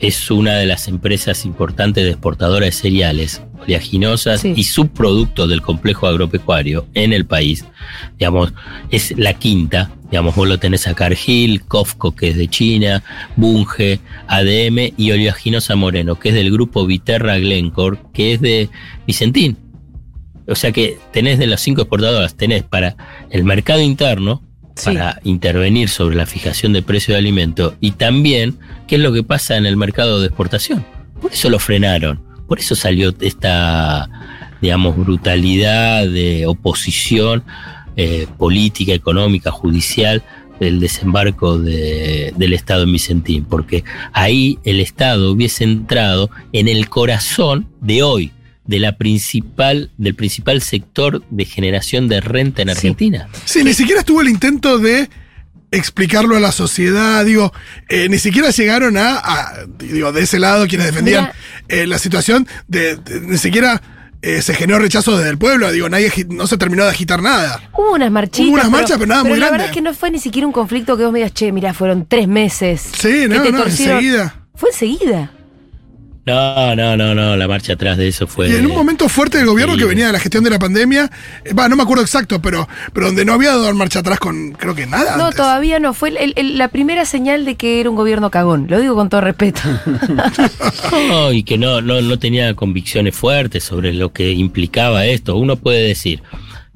es 0.00 0.30
una 0.30 0.54
de 0.54 0.66
las 0.66 0.88
empresas 0.88 1.44
importantes 1.44 2.04
de 2.04 2.10
exportadoras 2.10 2.66
de 2.68 2.72
cereales, 2.72 3.42
oleaginosas 3.60 4.42
Sí. 4.42 4.52
y 4.56 4.64
subproductos 4.64 5.48
del 5.48 5.62
complejo 5.62 6.06
agropecuario 6.06 6.86
en 6.94 7.12
el 7.12 7.26
país. 7.26 7.64
Digamos, 8.18 8.52
es 8.90 9.16
la 9.18 9.34
quinta. 9.34 9.90
Digamos, 10.10 10.34
vos 10.36 10.48
lo 10.48 10.58
tenés 10.58 10.86
a 10.86 10.94
Cargill, 10.94 11.62
Cofco, 11.62 12.14
que 12.14 12.28
es 12.28 12.36
de 12.36 12.48
China, 12.48 13.02
Bunge, 13.36 14.00
ADM 14.26 14.94
y 14.96 15.10
Oleaginosa 15.12 15.76
Moreno, 15.76 16.18
que 16.18 16.30
es 16.30 16.34
del 16.34 16.50
grupo 16.50 16.86
Viterra 16.86 17.38
Glencore, 17.38 17.98
que 18.14 18.32
es 18.32 18.40
de 18.40 18.70
Vicentín. 19.06 19.58
O 20.46 20.54
sea 20.54 20.72
que 20.72 20.98
tenés 21.12 21.38
de 21.38 21.46
las 21.46 21.60
cinco 21.60 21.82
exportadoras, 21.82 22.34
tenés 22.36 22.62
para 22.62 22.96
el 23.30 23.44
mercado 23.44 23.82
interno, 23.82 24.42
Para 24.84 25.20
intervenir 25.24 25.88
sobre 25.88 26.16
la 26.16 26.26
fijación 26.26 26.72
de 26.72 26.82
precio 26.82 27.14
de 27.14 27.18
alimentos 27.18 27.74
y 27.80 27.92
también 27.92 28.58
qué 28.86 28.96
es 28.96 29.00
lo 29.00 29.12
que 29.12 29.22
pasa 29.22 29.56
en 29.56 29.66
el 29.66 29.76
mercado 29.76 30.20
de 30.20 30.26
exportación. 30.26 30.84
Por 31.20 31.32
eso 31.32 31.48
lo 31.50 31.58
frenaron, 31.58 32.20
por 32.46 32.58
eso 32.60 32.74
salió 32.74 33.12
esta, 33.20 34.08
digamos, 34.60 34.96
brutalidad 34.96 36.06
de 36.06 36.46
oposición 36.46 37.42
eh, 37.96 38.26
política, 38.38 38.92
económica, 38.92 39.50
judicial 39.50 40.22
del 40.60 40.78
desembarco 40.80 41.58
de- 41.58 42.32
del 42.36 42.52
Estado 42.52 42.84
en 42.84 42.92
Vicentín, 42.92 43.44
porque 43.44 43.82
ahí 44.12 44.58
el 44.64 44.80
Estado 44.80 45.32
hubiese 45.32 45.64
entrado 45.64 46.30
en 46.52 46.68
el 46.68 46.88
corazón 46.88 47.66
de 47.80 48.02
hoy, 48.04 48.32
de 48.68 48.78
la 48.78 48.96
principal, 48.96 49.90
del 49.98 50.14
principal 50.14 50.62
sector 50.62 51.24
de 51.30 51.44
generación 51.44 52.06
de 52.06 52.20
renta 52.20 52.62
en. 52.62 52.70
Argentina. 52.70 53.28
Sí, 53.44 53.64
ni 53.64 53.74
siquiera 53.74 54.00
estuvo 54.00 54.20
el 54.20 54.28
intento 54.28 54.78
de 54.78 55.08
explicarlo 55.70 56.36
a 56.36 56.40
la 56.40 56.52
sociedad, 56.52 57.24
digo, 57.24 57.52
eh, 57.88 58.08
ni 58.08 58.18
siquiera 58.18 58.50
llegaron 58.50 58.96
a, 58.96 59.16
a, 59.18 59.52
digo, 59.78 60.12
de 60.12 60.22
ese 60.22 60.38
lado 60.38 60.66
quienes 60.66 60.86
defendían 60.86 61.30
eh, 61.68 61.86
la 61.86 61.98
situación, 61.98 62.46
de, 62.68 62.96
de- 62.96 63.20
ni 63.20 63.36
siquiera 63.38 63.82
eh, 64.22 64.40
se 64.42 64.54
generó 64.54 64.78
rechazo 64.78 65.16
desde 65.16 65.30
el 65.30 65.38
pueblo, 65.38 65.70
digo, 65.70 65.88
nadie 65.88 66.10
no 66.28 66.46
se 66.46 66.56
terminó 66.56 66.84
de 66.84 66.90
agitar 66.90 67.22
nada. 67.22 67.60
Hubo 67.74 67.92
unas 67.94 68.10
marchitas. 68.10 68.46
Hubo 68.48 68.54
unas 68.54 68.70
marchas, 68.70 68.96
pero 68.98 69.06
nada 69.08 69.22
muy 69.24 69.32
la 69.32 69.46
grande. 69.46 69.52
verdad 69.52 69.66
es 69.68 69.74
que 69.74 69.82
no 69.82 69.94
fue 69.94 70.10
ni 70.10 70.18
siquiera 70.18 70.46
un 70.46 70.52
conflicto 70.52 70.96
que 70.96 71.04
vos 71.04 71.12
me 71.12 71.18
digas, 71.20 71.32
che, 71.34 71.52
mira, 71.52 71.72
fueron 71.74 72.06
tres 72.06 72.26
meses. 72.28 72.80
Sí, 72.98 73.26
no, 73.28 73.36
no, 73.44 73.44
torcieron". 73.62 73.96
enseguida. 73.98 74.34
Fue 74.54 74.70
enseguida. 74.70 75.30
No, 76.28 76.76
no, 76.76 76.96
no, 76.96 77.14
no, 77.14 77.36
la 77.36 77.48
marcha 77.48 77.72
atrás 77.72 77.96
de 77.96 78.08
eso 78.08 78.26
fue... 78.26 78.48
Y 78.50 78.54
en 78.56 78.66
un 78.66 78.72
momento 78.72 79.08
fuerte 79.08 79.38
del 79.38 79.46
gobierno 79.46 79.74
Sí. 79.74 79.80
que 79.80 79.84
venía 79.86 80.06
de 80.08 80.12
la 80.12 80.20
gestión 80.20 80.44
de 80.44 80.50
la 80.50 80.58
pandemia, 80.58 81.10
eh, 81.44 81.52
va, 81.54 81.68
no 81.68 81.76
me 81.76 81.82
acuerdo 81.82 82.02
exacto, 82.02 82.40
pero, 82.42 82.68
pero 82.92 83.06
donde 83.06 83.24
no 83.24 83.32
había 83.32 83.50
dado 83.50 83.72
marcha 83.74 84.00
atrás 84.00 84.18
con, 84.18 84.52
creo 84.52 84.74
que 84.74 84.86
nada. 84.86 85.16
No, 85.16 85.24
antes. 85.24 85.36
todavía 85.36 85.78
no. 85.80 85.94
Fue 85.94 86.10
el- 86.10 86.16
el- 86.18 86.32
el- 86.36 86.58
la 86.58 86.68
primera 86.68 87.04
señal 87.04 87.44
de 87.44 87.54
que 87.56 87.80
era 87.80 87.88
un 87.90 87.96
gobierno 87.96 88.30
cagón. 88.30 88.66
Lo 88.68 88.80
digo 88.80 88.94
con 88.94 89.08
todo 89.08 89.20
respeto. 89.22 89.60
No, 91.08 91.32
y 91.32 91.42
que 91.42 91.58
no, 91.58 91.80
no, 91.80 92.00
no 92.00 92.18
tenía 92.18 92.54
convicciones 92.54 93.14
fuertes 93.14 93.64
sobre 93.64 93.92
lo 93.92 94.12
que 94.12 94.30
implicaba 94.32 95.06
esto. 95.06 95.36
Uno 95.36 95.56
puede 95.56 95.86
decir, 95.88 96.22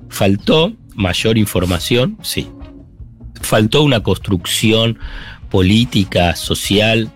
faltó 0.08 0.72
mayor 0.94 1.38
información, 1.38 2.18
sí. 2.22 2.48
Faltó 3.40 3.82
una 3.82 4.00
construcción 4.02 4.98
política, 5.50 6.36
social 6.36 7.10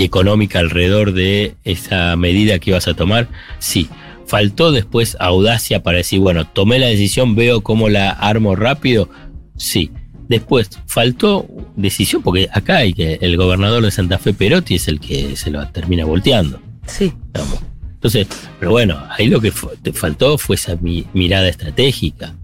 y 0.00 0.04
económica 0.04 0.58
alrededor 0.60 1.12
de 1.12 1.54
esa 1.64 2.16
medida 2.16 2.58
que 2.58 2.70
ibas 2.70 2.88
a 2.88 2.94
tomar, 2.94 3.28
sí. 3.58 3.88
Faltó 4.26 4.70
después 4.72 5.16
audacia 5.20 5.82
para 5.82 5.98
decir, 5.98 6.20
bueno, 6.20 6.46
tomé 6.46 6.78
la 6.78 6.86
decisión, 6.86 7.34
veo 7.34 7.62
cómo 7.62 7.88
la 7.88 8.10
armo 8.10 8.56
rápido, 8.56 9.08
sí. 9.56 9.90
Después, 10.28 10.70
faltó 10.86 11.46
decisión, 11.76 12.22
porque 12.22 12.48
acá 12.52 12.76
hay 12.78 12.92
que 12.92 13.18
el 13.20 13.36
gobernador 13.36 13.82
de 13.82 13.90
Santa 13.90 14.18
Fe 14.18 14.32
Perotti 14.32 14.76
es 14.76 14.86
el 14.86 15.00
que 15.00 15.34
se 15.36 15.50
lo 15.50 15.66
termina 15.68 16.04
volteando. 16.04 16.60
Sí. 16.86 17.12
digamos. 17.34 17.58
Entonces, 17.94 18.26
pero 18.58 18.70
bueno, 18.70 19.02
ahí 19.18 19.26
lo 19.28 19.40
que 19.40 19.52
te 19.82 19.92
faltó 19.92 20.38
fue 20.38 20.54
esa 20.56 20.76
mi- 20.76 21.04
mirada 21.12 21.48
estratégica. 21.48 22.34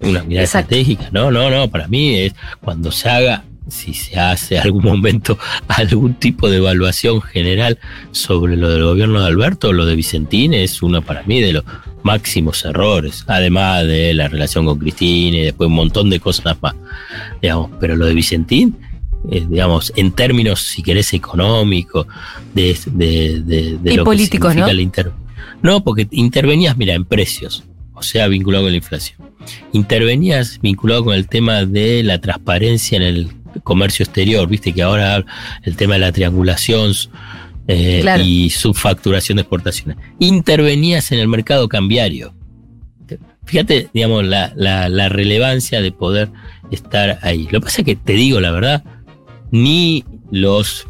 Una 0.00 0.22
mirada 0.24 0.44
Exacto. 0.44 0.74
estratégica. 0.74 1.08
No, 1.12 1.30
no, 1.30 1.48
no, 1.48 1.70
para 1.70 1.86
mí 1.88 2.16
es 2.16 2.34
cuando 2.60 2.90
se 2.92 3.08
haga, 3.08 3.44
si 3.68 3.94
se 3.94 4.18
hace 4.18 4.58
algún 4.58 4.84
momento 4.92 5.38
algún 5.68 6.14
tipo 6.14 6.48
de 6.48 6.58
evaluación 6.58 7.20
general 7.22 7.78
sobre 8.12 8.56
lo 8.56 8.70
del 8.70 8.84
gobierno 8.84 9.20
de 9.20 9.26
Alberto, 9.26 9.72
lo 9.72 9.86
de 9.86 9.96
Vicentín 9.96 10.54
es 10.54 10.82
uno 10.82 11.02
para 11.02 11.22
mí 11.24 11.40
de 11.40 11.54
los 11.54 11.64
máximos 12.02 12.64
errores, 12.64 13.24
además 13.26 13.84
de 13.86 14.14
la 14.14 14.28
relación 14.28 14.64
con 14.66 14.78
Cristina 14.78 15.38
y 15.38 15.42
después 15.42 15.66
un 15.68 15.74
montón 15.74 16.08
de 16.10 16.20
cosas 16.20 16.56
más. 16.62 16.74
Digamos, 17.42 17.70
pero 17.80 17.96
lo 17.96 18.06
de 18.06 18.14
Vicentín, 18.14 18.76
eh, 19.30 19.44
digamos, 19.48 19.92
en 19.96 20.12
términos, 20.12 20.60
si 20.60 20.82
querés, 20.84 21.12
económicos, 21.14 22.06
de, 22.54 22.78
de, 22.86 23.40
de, 23.40 23.78
de 23.78 23.92
Y 23.94 23.96
lo 23.96 24.04
políticos, 24.04 24.54
que 24.54 24.60
¿no? 24.60 24.72
la 24.72 24.80
inter- 24.80 25.10
No, 25.62 25.82
porque 25.82 26.06
intervenías, 26.12 26.76
mira, 26.76 26.94
en 26.94 27.04
precios, 27.04 27.64
o 27.92 28.02
sea, 28.04 28.28
vinculado 28.28 28.64
con 28.64 28.70
la 28.70 28.76
inflación. 28.76 29.18
Intervenías 29.72 30.60
vinculado 30.60 31.04
con 31.04 31.14
el 31.14 31.26
tema 31.28 31.64
de 31.64 32.02
la 32.04 32.20
transparencia 32.20 32.96
en 32.96 33.02
el 33.02 33.28
comercio 33.62 34.04
exterior, 34.04 34.48
viste 34.48 34.72
que 34.72 34.82
ahora 34.82 35.24
el 35.62 35.76
tema 35.76 35.94
de 35.94 36.00
la 36.00 36.12
triangulación 36.12 36.92
eh, 37.68 38.04
y 38.24 38.50
subfacturación 38.50 39.36
de 39.36 39.42
exportaciones. 39.42 39.96
Intervenías 40.18 41.10
en 41.12 41.18
el 41.18 41.28
mercado 41.28 41.68
cambiario. 41.68 42.34
Fíjate, 43.44 43.88
digamos, 43.94 44.24
la, 44.24 44.52
la, 44.56 45.08
relevancia 45.08 45.80
de 45.80 45.92
poder 45.92 46.30
estar 46.72 47.20
ahí. 47.22 47.44
Lo 47.44 47.60
que 47.60 47.66
pasa 47.66 47.82
es 47.82 47.84
que 47.84 47.94
te 47.94 48.14
digo 48.14 48.40
la 48.40 48.50
verdad, 48.50 48.82
ni 49.52 50.04
los 50.30 50.88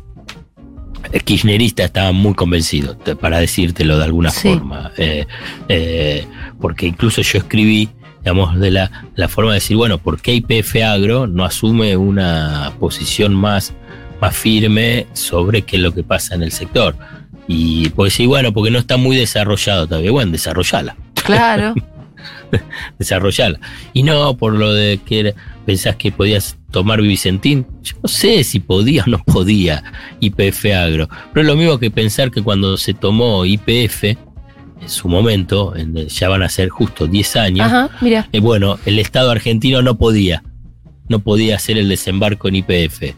kirchneristas 1.24 1.86
estaban 1.86 2.14
muy 2.14 2.34
convencidos, 2.34 2.96
para 3.20 3.40
decírtelo 3.40 3.98
de 3.98 4.04
alguna 4.04 4.30
forma. 4.30 4.92
Eh, 4.96 5.26
eh, 5.68 6.26
porque 6.60 6.86
incluso 6.86 7.22
yo 7.22 7.38
escribí, 7.38 7.88
digamos, 8.26 8.58
de 8.58 8.72
la, 8.72 8.90
la, 9.14 9.28
forma 9.28 9.52
de 9.52 9.58
decir, 9.58 9.76
bueno, 9.76 9.98
¿por 9.98 10.20
qué 10.20 10.34
IPF 10.34 10.82
Agro 10.84 11.28
no 11.28 11.44
asume 11.44 11.96
una 11.96 12.72
posición 12.80 13.32
más, 13.32 13.72
más 14.20 14.36
firme 14.36 15.06
sobre 15.12 15.62
qué 15.62 15.76
es 15.76 15.82
lo 15.82 15.94
que 15.94 16.02
pasa 16.02 16.34
en 16.34 16.42
el 16.42 16.50
sector? 16.50 16.96
Y 17.46 17.90
pues 17.90 18.14
sí, 18.14 18.26
bueno, 18.26 18.52
porque 18.52 18.72
no 18.72 18.80
está 18.80 18.96
muy 18.96 19.14
desarrollado 19.16 19.86
todavía. 19.86 20.10
Bueno, 20.10 20.32
desarrollala. 20.32 20.96
Claro. 21.24 21.72
desarrollarla. 22.98 23.60
Y 23.92 24.02
no 24.02 24.36
por 24.36 24.54
lo 24.54 24.74
de 24.74 24.98
que 25.06 25.32
pensás 25.64 25.94
que 25.94 26.10
podías 26.10 26.58
tomar 26.72 27.00
Vicentín. 27.02 27.64
Yo 27.84 27.94
no 28.02 28.08
sé 28.08 28.42
si 28.42 28.58
podía 28.58 29.04
o 29.04 29.08
no 29.08 29.18
podía 29.22 29.84
IPF 30.18 30.64
Agro. 30.74 31.08
Pero 31.32 31.42
es 31.42 31.46
lo 31.46 31.54
mismo 31.54 31.78
que 31.78 31.92
pensar 31.92 32.32
que 32.32 32.42
cuando 32.42 32.76
se 32.76 32.92
tomó 32.92 33.44
IPF, 33.46 34.16
en 34.80 34.88
su 34.88 35.08
momento, 35.08 35.74
ya 36.08 36.28
van 36.28 36.42
a 36.42 36.48
ser 36.48 36.68
justo 36.68 37.06
10 37.06 37.36
años, 37.36 37.90
mira. 38.00 38.28
Eh, 38.32 38.40
bueno, 38.40 38.78
el 38.86 38.98
Estado 38.98 39.30
argentino 39.30 39.82
no 39.82 39.96
podía. 39.96 40.42
No 41.08 41.20
podía 41.20 41.56
hacer 41.56 41.78
el 41.78 41.88
desembarco 41.88 42.48
en 42.48 42.56
IPF. 42.56 43.14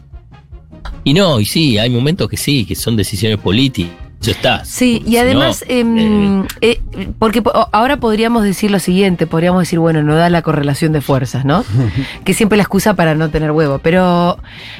Y 1.03 1.13
no, 1.13 1.39
y 1.39 1.45
sí, 1.45 1.77
hay 1.77 1.89
momentos 1.89 2.29
que 2.29 2.37
sí, 2.37 2.65
que 2.65 2.75
son 2.75 2.95
decisiones 2.95 3.39
políticas 3.39 4.09
ya 4.21 4.31
está. 4.31 4.65
Sí, 4.65 5.01
y 5.05 5.17
además, 5.17 5.63
em, 5.67 6.45
eh, 6.61 6.81
porque 7.17 7.41
ahora 7.71 7.97
podríamos 7.97 8.43
decir 8.43 8.69
lo 8.69 8.79
siguiente, 8.79 9.27
podríamos 9.27 9.61
decir, 9.61 9.79
bueno, 9.79 10.03
no 10.03 10.15
da 10.15 10.29
la 10.29 10.41
correlación 10.41 10.91
de 10.91 11.01
fuerzas, 11.01 11.45
¿no? 11.45 11.63
que 12.25 12.33
siempre 12.33 12.57
la 12.57 12.63
excusa 12.63 12.95
para 12.95 13.15
no 13.15 13.29
tener 13.29 13.51
huevo, 13.51 13.79
pero 13.79 14.37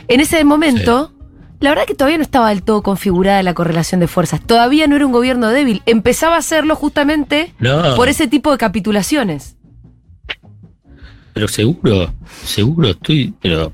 en 0.07 0.19
ese 0.19 0.43
momento... 0.43 1.13
La 1.59 1.69
verdad 1.69 1.85
que 1.85 1.95
todavía 1.95 2.17
no 2.17 2.23
estaba 2.23 2.49
del 2.49 2.63
todo 2.63 2.81
configurada 2.81 3.43
la 3.43 3.53
correlación 3.53 3.99
de 3.99 4.07
fuerzas. 4.07 4.41
Todavía 4.41 4.87
no 4.87 4.95
era 4.95 5.05
un 5.05 5.11
gobierno 5.11 5.49
débil. 5.49 5.81
Empezaba 5.85 6.37
a 6.37 6.41
serlo 6.41 6.75
justamente 6.75 7.53
por 7.95 8.07
ese 8.07 8.27
tipo 8.27 8.51
de 8.51 8.57
capitulaciones. 8.57 9.57
Pero 11.33 11.47
seguro, 11.47 12.13
seguro 12.43 12.89
estoy, 12.89 13.33
pero 13.41 13.73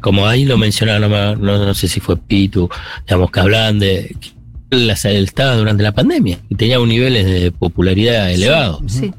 como 0.00 0.26
ahí 0.26 0.44
lo 0.44 0.58
mencionaba, 0.58 1.34
no, 1.34 1.58
no, 1.58 1.74
sé 1.74 1.88
si 1.88 2.00
fue 2.00 2.16
Pitu, 2.16 2.68
digamos 3.06 3.30
que 3.30 3.40
hablaban 3.40 3.78
de 3.78 4.16
estaba 4.70 5.56
durante 5.56 5.82
la 5.82 5.92
pandemia 5.92 6.40
y 6.48 6.54
tenía 6.56 6.80
un 6.80 6.88
nivel 6.88 7.14
de 7.14 7.52
popularidad 7.52 8.30
elevado. 8.32 8.80
Sí. 8.86 9.12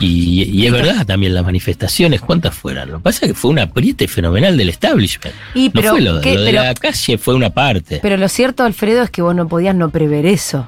Y, 0.00 0.66
es 0.66 0.72
verdad 0.72 1.06
también 1.06 1.34
las 1.34 1.44
manifestaciones, 1.44 2.20
¿cuántas 2.20 2.54
fueron? 2.54 2.90
Lo 2.90 2.98
que 2.98 3.04
pasa 3.04 3.26
es 3.26 3.32
que 3.32 3.38
fue 3.38 3.50
un 3.50 3.58
apriete 3.58 4.06
fenomenal 4.06 4.56
del 4.56 4.68
establishment. 4.68 5.34
Y, 5.54 5.70
no 5.70 5.82
fue 5.82 6.00
lo, 6.00 6.20
de 6.20 6.52
la 6.52 6.74
calle, 6.74 7.18
fue 7.18 7.34
una 7.34 7.50
parte. 7.50 7.98
Pero 8.00 8.16
lo 8.16 8.28
cierto, 8.28 8.64
Alfredo, 8.64 9.02
es 9.02 9.10
que 9.10 9.22
vos 9.22 9.34
no 9.34 9.48
podías 9.48 9.74
no 9.74 9.90
prever 9.90 10.26
eso. 10.26 10.66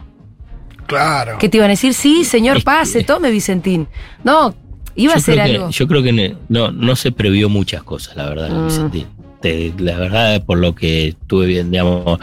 Claro. 0.87 1.38
Que 1.38 1.49
te 1.49 1.58
iban 1.58 1.68
a 1.68 1.75
decir, 1.75 1.94
sí, 1.94 2.25
señor, 2.25 2.64
pase, 2.64 3.04
tome, 3.04 3.30
Vicentín. 3.30 3.87
No, 4.25 4.54
iba 4.96 5.14
a 5.14 5.20
ser 5.20 5.40
algo. 5.40 5.70
yo 5.70 5.87
creo 5.87 6.02
que 6.02 6.37
no, 6.49 6.72
no 6.72 6.96
se 6.96 7.12
previó 7.12 7.49
muchas 7.49 7.82
cosas, 7.84 8.16
la 8.16 8.28
verdad, 8.28 8.50
mm. 8.50 8.66
Vicentín. 8.66 9.20
La 9.42 9.97
verdad, 9.97 10.44
por 10.44 10.59
lo 10.59 10.75
que 10.75 11.09
estuve 11.09 11.47
viendo, 11.47 11.70
digamos, 11.73 12.20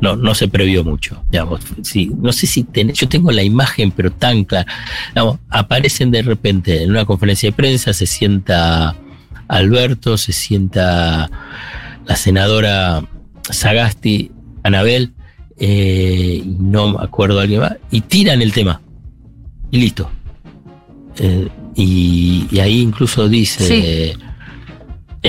no, 0.00 0.16
no 0.16 0.34
se 0.34 0.48
previó 0.48 0.84
mucho. 0.84 1.22
Digamos, 1.30 1.60
sí, 1.82 2.10
no 2.20 2.32
sé 2.32 2.46
si 2.46 2.66
yo 2.94 3.08
tengo 3.08 3.30
la 3.30 3.42
imagen, 3.42 3.90
pero 3.90 4.12
tan 4.12 4.44
clara. 4.44 4.66
aparecen 5.48 6.10
de 6.10 6.22
repente 6.22 6.82
en 6.82 6.90
una 6.90 7.04
conferencia 7.04 7.48
de 7.50 7.56
prensa, 7.56 7.92
se 7.92 8.06
sienta 8.06 8.96
Alberto, 9.48 10.16
se 10.18 10.32
sienta 10.32 11.30
la 12.06 12.16
senadora 12.16 13.04
Sagasti, 13.50 14.30
Anabel, 14.62 15.12
eh, 15.58 16.42
no 16.46 16.92
me 16.92 17.04
acuerdo 17.04 17.40
alguien 17.40 17.60
más, 17.60 17.76
y 17.90 18.02
tiran 18.02 18.42
el 18.42 18.52
tema. 18.52 18.80
Y 19.70 19.78
listo. 19.78 20.10
Eh, 21.18 21.48
y, 21.74 22.58
ahí 22.60 22.80
incluso 22.80 23.28
dice. 23.28 24.16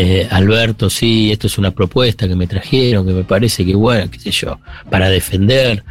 Eh, 0.02 0.26
Alberto, 0.32 0.90
sí, 0.90 1.30
esto 1.30 1.48
es 1.48 1.58
una 1.58 1.72
propuesta 1.72 2.26
que 2.26 2.34
me 2.34 2.48
trajeron, 2.48 3.06
que 3.06 3.12
me 3.12 3.26
parece 3.26 3.66
que 3.66 3.76
bueno, 3.76 4.10
qué 4.10 4.18
sé 4.18 4.32
yo, 4.32 4.58
para 4.90 5.10
defender 5.10 5.84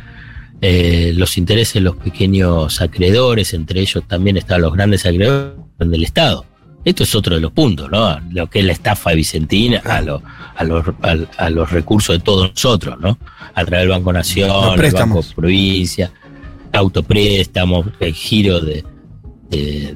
eh, 0.62 1.12
los 1.14 1.36
intereses 1.36 1.74
de 1.74 1.80
los 1.82 1.96
pequeños 1.96 2.80
acreedores, 2.80 3.52
entre 3.52 3.80
ellos 3.80 4.02
también 4.08 4.38
están 4.38 4.62
los 4.62 4.72
grandes 4.72 5.04
acreedores 5.04 5.56
del 5.76 6.04
Estado. 6.04 6.46
Esto 6.86 7.02
es 7.02 7.14
otro 7.14 7.34
de 7.34 7.42
los 7.42 7.52
puntos, 7.52 7.90
¿no? 7.90 8.18
Lo 8.30 8.48
que 8.48 8.60
es 8.60 8.64
la 8.64 8.72
estafa 8.72 9.12
vicentina 9.12 9.82
a, 9.84 9.98
a, 9.98 10.00
los, 10.64 10.84
a, 11.36 11.50
los 11.50 11.70
recursos 11.70 12.16
de 12.16 12.24
todos 12.24 12.48
nosotros, 12.48 12.98
¿no? 12.98 13.18
A 13.54 13.62
través 13.66 13.80
del 13.80 13.90
Banco 13.90 14.10
Nación, 14.10 14.82
el 14.82 14.90
Banco 14.90 15.22
Provincia, 15.36 16.10
autopréstamos, 16.72 17.88
el 18.00 18.14
giro 18.14 18.58
de, 18.62 18.82
de, 19.50 19.94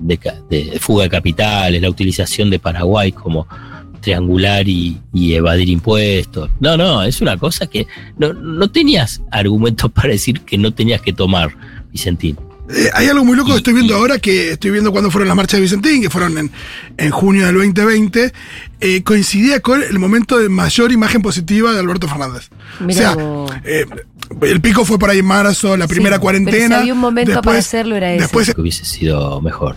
de 0.51 0.79
fuga 0.81 1.05
de 1.05 1.09
capitales, 1.09 1.81
la 1.81 1.89
utilización 1.89 2.51
de 2.51 2.59
Paraguay 2.59 3.11
como 3.11 3.49
triangular 4.03 4.69
y, 4.69 5.01
evadir 5.15 5.71
impuestos. 5.71 6.51
No, 6.61 6.77
no, 6.77 7.03
es 7.03 7.23
una 7.23 7.39
cosa 7.39 7.67
que 7.67 7.87
no, 8.19 8.35
no 8.35 8.71
tenías 8.71 9.23
argumentos 9.31 9.91
para 9.95 10.11
decir 10.11 10.41
que 10.41 10.59
no 10.59 10.75
tenías 10.75 11.01
que 11.01 11.13
tomar, 11.15 11.57
Vicentín. 11.91 12.37
Eh, 12.69 12.91
hay 12.95 13.09
algo 13.09 13.25
muy 13.25 13.37
loco 13.37 13.51
que 13.51 13.57
estoy 13.57 13.75
viendo 13.75 13.95
ahora, 13.95 14.19
que 14.19 14.53
estoy 14.53 14.71
viendo 14.71 14.93
cuando 14.93 15.11
fueron 15.11 15.29
las 15.29 15.37
marchas 15.37 15.59
de 15.59 15.63
Vicentín, 15.63 16.01
que 16.01 16.11
fueron 16.11 16.39
en, 16.39 16.51
en 16.97 17.11
junio 17.11 17.47
del 17.47 17.57
2020, 17.57 18.33
eh, 18.81 19.03
coincidía 19.03 19.61
con 19.61 19.83
el 19.83 19.99
momento 19.99 20.39
de 20.39 20.49
mayor 20.49 20.93
imagen 20.93 21.23
positiva 21.23 21.73
de 21.73 21.81
Alberto 21.81 22.09
Fernández. 22.09 22.51
o 22.81 22.93
sea, 22.93 23.17
eh, 23.65 23.85
el 24.43 24.61
pico 24.61 24.85
fue 24.85 24.99
por 24.99 25.11
ahí 25.11 25.19
en 25.19 25.27
marzo, 25.27 25.77
la 25.77 25.87
primera 25.87 26.19
cuarentena. 26.19 26.59
Pero 26.59 26.69
si 26.69 26.81
había 26.81 26.93
un 26.95 27.01
momento 27.01 27.43
para 27.43 27.59
hacerlo, 27.59 27.97
era 27.97 28.13
ese. 28.13 28.23
Después 28.23 28.55
hubiese 28.57 28.85
sido 28.85 29.41
mejor. 29.41 29.77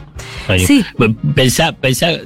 Sí. 0.66 0.86
Pensá, 1.34 1.76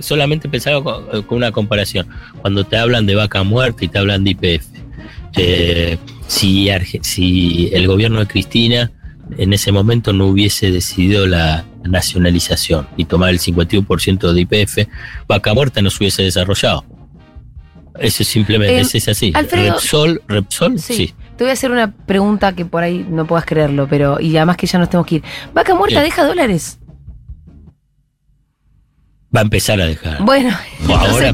solamente 0.01 0.49
pensaba 0.49 0.83
con, 0.83 1.37
una 1.37 1.51
comparación. 1.51 2.07
Cuando 2.41 2.63
te 2.65 2.77
hablan 2.77 3.05
de 3.05 3.15
vaca 3.15 3.43
muerta 3.43 3.85
y 3.85 3.87
te 3.87 3.97
hablan 3.97 4.23
de 4.23 4.31
IPF. 4.31 4.65
si, 6.27 6.69
si 7.01 7.69
el 7.73 7.87
gobierno 7.87 8.19
de 8.19 8.27
Cristina 8.27 8.91
en 9.37 9.53
ese 9.53 9.71
momento 9.71 10.13
no 10.13 10.27
hubiese 10.27 10.71
decidido 10.71 11.27
la 11.27 11.65
nacionalización 11.83 12.87
y 12.97 13.05
tomar 13.05 13.29
el 13.29 13.39
51% 13.39 14.33
de 14.33 14.41
IPF, 14.41 14.89
Vaca 15.27 15.53
Muerta 15.53 15.81
no 15.81 15.89
se 15.89 15.97
hubiese 16.03 16.23
desarrollado. 16.23 16.85
Eso 17.99 18.23
simplemente 18.23 18.81
eh, 18.81 18.87
es 18.91 19.07
así. 19.07 19.33
Repsol, 19.33 20.21
Repsol, 20.27 20.79
sí. 20.79 21.13
Te 21.39 21.45
voy 21.45 21.51
a 21.51 21.53
hacer 21.53 21.71
una 21.71 21.89
pregunta 21.93 22.51
que 22.51 22.65
por 22.65 22.83
ahí 22.83 23.07
no 23.09 23.25
puedas 23.25 23.45
creerlo, 23.45 23.87
pero 23.87 24.19
y 24.19 24.35
además 24.35 24.57
que 24.57 24.67
ya 24.67 24.77
nos 24.77 24.89
tenemos 24.89 25.07
que 25.07 25.15
ir. 25.15 25.23
¿Vaca 25.53 25.73
Muerta 25.73 26.01
deja 26.01 26.25
dólares? 26.25 26.79
Va 29.33 29.39
a 29.39 29.43
empezar 29.43 29.79
a 29.79 29.85
dejar. 29.85 30.21
Bueno, 30.21 30.53
ahora, 30.89 31.31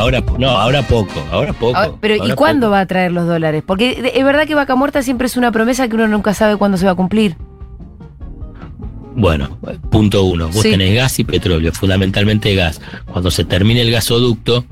ahora, 0.00 0.22
no, 0.38 0.50
ahora 0.50 0.82
poco, 0.82 1.24
ahora 1.32 1.54
poco. 1.54 1.98
pero 1.98 2.26
¿y 2.26 2.32
cuándo 2.32 2.68
va 2.68 2.80
a 2.80 2.86
traer 2.86 3.10
los 3.10 3.26
dólares? 3.26 3.62
Porque 3.66 4.12
es 4.14 4.22
verdad 4.22 4.46
que 4.46 4.54
vaca 4.54 4.74
muerta 4.74 5.00
siempre 5.00 5.28
es 5.28 5.38
una 5.38 5.50
promesa 5.50 5.88
que 5.88 5.94
uno 5.94 6.08
nunca 6.08 6.34
sabe 6.34 6.58
cuándo 6.58 6.76
se 6.76 6.84
va 6.84 6.92
a 6.92 6.96
cumplir. 6.96 7.34
Bueno, 9.14 9.58
punto 9.90 10.24
uno. 10.24 10.48
Vos 10.48 10.60
tenés 10.60 10.94
gas 10.94 11.18
y 11.20 11.24
petróleo, 11.24 11.72
fundamentalmente 11.72 12.54
gas. 12.54 12.82
Cuando 13.10 13.30
se 13.30 13.46
termine 13.46 13.80
el 13.80 13.92
gasoducto, 13.92 14.66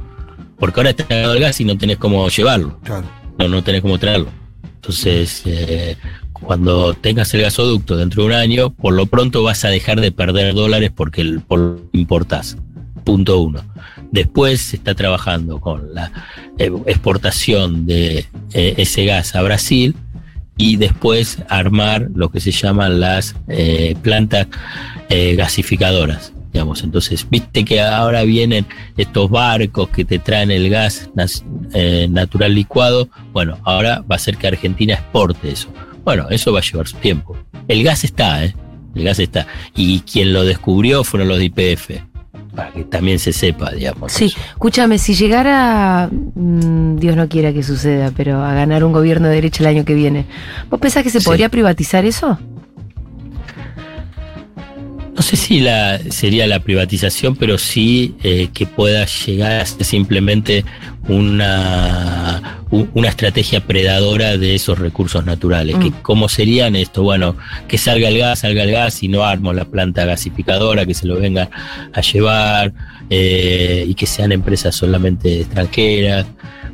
porque 0.58 0.80
ahora 0.80 0.90
está 0.90 1.32
el 1.32 1.40
gas 1.40 1.62
y 1.62 1.64
no 1.64 1.78
tenés 1.78 1.96
cómo 1.96 2.28
llevarlo. 2.28 2.78
No, 3.38 3.48
no 3.48 3.64
tenés 3.64 3.80
cómo 3.80 3.96
traerlo. 3.98 4.28
Entonces, 4.86 5.42
eh, 5.46 5.96
cuando 6.32 6.94
tengas 6.94 7.34
el 7.34 7.42
gasoducto 7.42 7.96
dentro 7.96 8.22
de 8.22 8.28
un 8.28 8.34
año, 8.34 8.70
por 8.70 8.94
lo 8.94 9.06
pronto 9.06 9.42
vas 9.42 9.64
a 9.64 9.68
dejar 9.68 10.00
de 10.00 10.12
perder 10.12 10.54
dólares 10.54 10.92
porque 10.94 11.22
el, 11.22 11.40
por, 11.40 11.80
importás. 11.92 12.56
Punto 13.02 13.40
uno. 13.40 13.64
Después 14.12 14.60
se 14.60 14.76
está 14.76 14.94
trabajando 14.94 15.60
con 15.60 15.92
la 15.92 16.12
eh, 16.58 16.70
exportación 16.86 17.84
de 17.86 18.26
eh, 18.52 18.74
ese 18.76 19.06
gas 19.06 19.34
a 19.34 19.42
Brasil 19.42 19.96
y 20.56 20.76
después 20.76 21.38
armar 21.48 22.08
lo 22.14 22.30
que 22.30 22.38
se 22.38 22.52
llaman 22.52 23.00
las 23.00 23.34
plantas 24.02 24.46
gasificadoras. 25.10 26.32
Digamos. 26.56 26.82
Entonces, 26.82 27.26
viste 27.28 27.66
que 27.66 27.82
ahora 27.82 28.22
vienen 28.22 28.64
estos 28.96 29.28
barcos 29.28 29.90
que 29.90 30.06
te 30.06 30.18
traen 30.18 30.50
el 30.50 30.70
gas 30.70 31.10
natural 32.08 32.54
licuado. 32.54 33.10
Bueno, 33.32 33.58
ahora 33.64 34.02
va 34.10 34.16
a 34.16 34.18
ser 34.18 34.38
que 34.38 34.46
Argentina 34.46 34.94
exporte 34.94 35.50
eso 35.50 35.68
bueno, 36.06 36.28
eso 36.30 36.52
va 36.52 36.60
a 36.60 36.62
llevar 36.62 36.86
su 36.86 36.96
tiempo. 36.98 37.36
El 37.66 37.82
gas 37.82 38.04
está, 38.04 38.44
¿eh? 38.44 38.54
El 38.94 39.02
gas 39.02 39.18
está. 39.18 39.48
Y 39.74 40.00
quien 40.02 40.32
lo 40.32 40.44
descubrió 40.44 41.02
fueron 41.02 41.26
los 41.28 41.38
de 41.38 41.46
IPF. 41.46 41.90
para 42.54 42.70
que 42.72 42.84
también 42.84 43.18
se 43.18 43.32
sepa, 43.34 43.70
digamos. 43.72 44.12
Sí, 44.12 44.32
escúchame, 44.52 44.96
si 44.98 45.14
llegara, 45.14 46.08
mm, 46.10 46.96
Dios 46.96 47.14
no 47.16 47.28
quiera 47.28 47.52
que 47.52 47.62
suceda, 47.62 48.12
pero 48.16 48.42
a 48.42 48.54
ganar 48.54 48.82
un 48.82 48.92
gobierno 48.92 49.28
de 49.28 49.34
derecha 49.34 49.62
el 49.62 49.66
año 49.66 49.84
que 49.84 49.92
viene, 49.94 50.24
¿vos 50.70 50.80
pensás 50.80 51.02
que 51.02 51.10
se 51.10 51.20
Sí. 51.20 51.26
podría 51.26 51.50
privatizar 51.50 52.06
eso? 52.06 52.38
No 55.16 55.22
sé 55.22 55.36
si 55.36 55.60
la 55.60 55.98
sería 56.10 56.46
la 56.46 56.60
privatización, 56.60 57.36
pero 57.36 57.56
sí 57.56 58.14
eh, 58.22 58.48
que 58.52 58.66
pueda 58.66 59.06
llegar 59.06 59.60
a 59.60 59.64
ser 59.64 59.84
simplemente 59.84 60.62
una, 61.08 62.60
una 62.70 63.08
estrategia 63.08 63.66
predadora 63.66 64.36
de 64.36 64.54
esos 64.54 64.78
recursos 64.78 65.24
naturales. 65.24 65.76
Mm. 65.76 65.80
Que 65.80 65.92
¿Cómo 66.02 66.28
serían 66.28 66.76
esto? 66.76 67.02
Bueno, 67.02 67.34
que 67.66 67.78
salga 67.78 68.08
el 68.08 68.18
gas, 68.18 68.40
salga 68.40 68.64
el 68.64 68.72
gas 68.72 69.02
y 69.02 69.08
no 69.08 69.24
armo 69.24 69.54
la 69.54 69.64
planta 69.64 70.04
gasificadora, 70.04 70.84
que 70.84 70.92
se 70.92 71.06
lo 71.06 71.18
vengan 71.18 71.48
a 71.94 72.00
llevar 72.02 72.74
eh, 73.08 73.86
y 73.88 73.94
que 73.94 74.04
sean 74.04 74.32
empresas 74.32 74.76
solamente 74.76 75.40
extranjeras. 75.40 76.26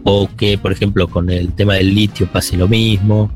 O 0.03 0.29
que, 0.37 0.59
por 0.59 0.73
ejemplo, 0.73 1.07
con 1.07 1.31
el 1.31 1.53
tema 1.53 1.75
del 1.75 1.95
litio 1.95 2.27
pase 2.27 2.57
lo 2.57 2.67
mismo. 2.67 3.31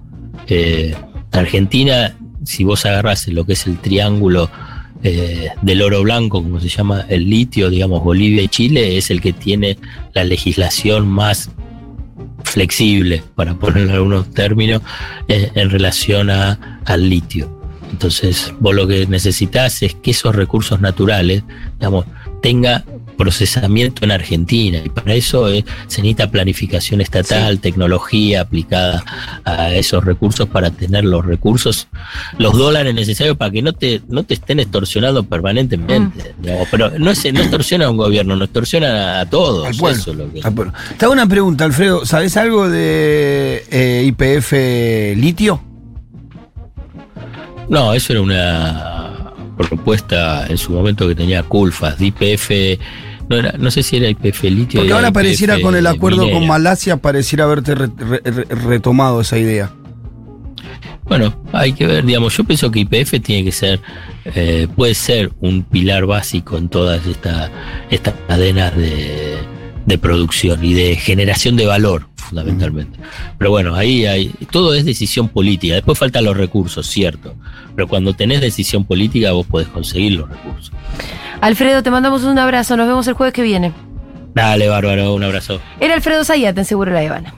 Eh, 0.49 0.97
Argentina, 1.31 2.16
si 2.45 2.64
vos 2.64 2.85
agarrás 2.87 3.29
lo 3.29 3.47
que 3.47 3.53
es 3.53 3.69
el 3.69 3.79
triángulo 3.79 4.51
eh, 5.09 5.53
del 5.62 5.83
oro 5.83 6.03
blanco, 6.03 6.42
como 6.42 6.59
se 6.59 6.69
llama 6.69 7.07
el 7.09 7.31
litio, 7.31 7.71
digamos, 7.71 8.03
Bolivia 8.03 8.42
y 8.42 8.49
Chile, 8.49 8.97
es 8.97 9.09
el 9.12 9.21
que 9.21 9.33
tiene 9.33 9.79
la 10.14 10.25
legislación 10.25 11.07
más 11.07 11.49
flexible, 12.42 13.23
para 13.37 13.55
poner 13.55 13.88
algunos 13.90 14.29
términos, 14.33 14.83
eh, 15.29 15.53
en 15.55 15.71
relación 15.71 16.29
a, 16.29 16.81
al 16.85 17.09
litio. 17.09 17.57
Entonces, 17.92 18.53
vos 18.59 18.75
lo 18.75 18.88
que 18.88 19.07
necesitas 19.07 19.81
es 19.85 19.95
que 19.95 20.11
esos 20.11 20.35
recursos 20.35 20.81
naturales, 20.81 21.45
digamos, 21.79 22.07
tenga 22.42 22.85
procesamiento 23.16 24.05
en 24.05 24.12
Argentina 24.12 24.79
y 24.85 24.88
para 24.88 25.14
eso 25.14 25.48
eh, 25.48 25.64
se 25.87 26.02
necesita 26.02 26.31
planificación 26.31 27.00
estatal, 27.00 27.59
tecnología 27.61 28.42
aplicada 28.42 29.02
a 29.44 29.72
esos 29.74 30.05
recursos 30.05 30.48
para 30.48 30.70
tener 30.70 31.05
los 31.05 31.24
recursos, 31.24 31.88
los 32.38 32.52
dólares 32.57 32.94
necesarios 32.94 33.37
para 33.37 33.50
que 33.50 33.62
no 33.62 33.72
te, 33.72 34.02
no 34.09 34.22
te 34.24 34.35
estén 34.35 34.61
extorsionando 34.61 35.22
permanentemente. 35.24 36.35
digamos. 36.40 36.68
Pero 36.70 36.90
no, 36.98 37.11
es, 37.11 37.33
no 37.33 37.40
extorsiona 37.40 37.87
a 37.87 37.90
un 37.90 37.96
gobierno, 37.96 38.37
no 38.37 38.44
extorsiona 38.44 39.18
a, 39.18 39.20
a 39.22 39.26
todos. 39.26 39.66
Al 39.66 39.76
pueblo. 39.76 39.98
eso 40.00 40.11
es 40.12 40.16
lo 40.16 40.33
que- 40.33 40.40
Al 40.42 40.55
pueblo. 40.55 40.72
Te 40.98 41.05
hago 41.05 41.12
una 41.14 41.26
pregunta, 41.29 41.64
Alfredo. 41.64 42.05
¿Sabes 42.07 42.37
algo 42.37 42.68
de 42.68 43.64
eh, 43.70 44.05
IPF 44.07 44.52
litio? 45.20 45.61
No, 47.68 47.92
eso 47.94 48.12
era 48.12 48.22
una 48.22 48.95
propuesta 49.57 50.47
en 50.49 50.59
su 50.59 50.73
momento 50.73 51.07
que 51.09 51.14
tenía 51.14 51.42
Culfas, 51.42 51.99
de 51.99 52.07
IPF, 52.07 52.51
no, 53.29 53.37
era, 53.37 53.53
no 53.59 53.71
sé 53.71 53.83
si 53.83 53.97
era 53.97 54.09
IPF 54.09 54.45
litio. 54.45 54.81
Porque 54.81 54.92
ahora 54.92 55.09
IPF 55.09 55.14
pareciera 55.14 55.61
con 55.61 55.75
el 55.75 55.87
acuerdo 55.87 56.31
con. 56.31 56.47
Malasia, 56.47 56.97
pareciera 56.99 57.45
haberte 57.45 57.75
re- 57.75 57.90
re- 57.97 58.21
re- 58.25 58.45
retomado 58.55 59.21
esa 59.21 59.38
idea. 59.38 59.73
Bueno, 61.05 61.35
hay 61.53 61.73
que 61.73 61.87
ver, 61.87 62.05
digamos, 62.05 62.37
yo 62.37 62.42
pienso 62.45 62.71
que 62.71 62.81
IPF 62.81 63.21
tiene 63.23 63.45
que 63.45 63.53
ser, 63.53 63.81
eh, 64.25 64.66
puede 64.75 64.95
ser 64.95 65.33
un 65.40 65.62
pilar 65.62 66.05
básico 66.07 66.59
en 66.59 66.69
todas 66.69 67.07
esta- 67.07 67.51
estas 67.90 68.14
cadenas 68.27 68.77
de, 68.77 69.38
de 69.87 69.99
producción 69.99 70.64
y 70.64 70.75
de 70.75 70.96
generación 70.96 71.57
de 71.57 71.66
valor, 71.66 72.09
fundamentalmente. 72.16 72.99
Pero 73.38 73.51
bueno, 73.51 73.75
ahí 73.75 74.05
hay, 74.05 74.29
todo 74.51 74.75
es 74.75 74.85
decisión 74.85 75.29
política. 75.29 75.75
Después 75.75 75.99
faltan 75.99 76.25
los 76.25 76.37
recursos, 76.37 76.87
cierto. 76.87 77.35
Pero 77.75 77.88
cuando 77.88 78.12
tenés 78.14 78.40
decisión 78.40 78.85
política, 78.85 79.33
vos 79.33 79.46
podés 79.46 79.68
conseguir 79.68 80.12
los 80.12 80.29
recursos. 80.29 80.72
Alfredo, 81.40 81.83
te 81.83 81.90
mandamos 81.90 82.25
un 82.25 82.38
abrazo, 82.38 82.77
nos 82.77 82.88
vemos 82.88 83.07
el 83.07 83.14
jueves 83.14 83.33
que 83.33 83.42
viene. 83.42 83.72
Dale, 84.35 84.68
bárbaro, 84.68 85.14
un 85.14 85.25
abrazo. 85.25 85.61
Era 85.81 85.94
Alfredo 85.94 86.25
Zayat 86.25 86.59
en 86.59 86.64
Seguro 86.64 86.92
La 86.92 87.01
Habana. 87.01 87.35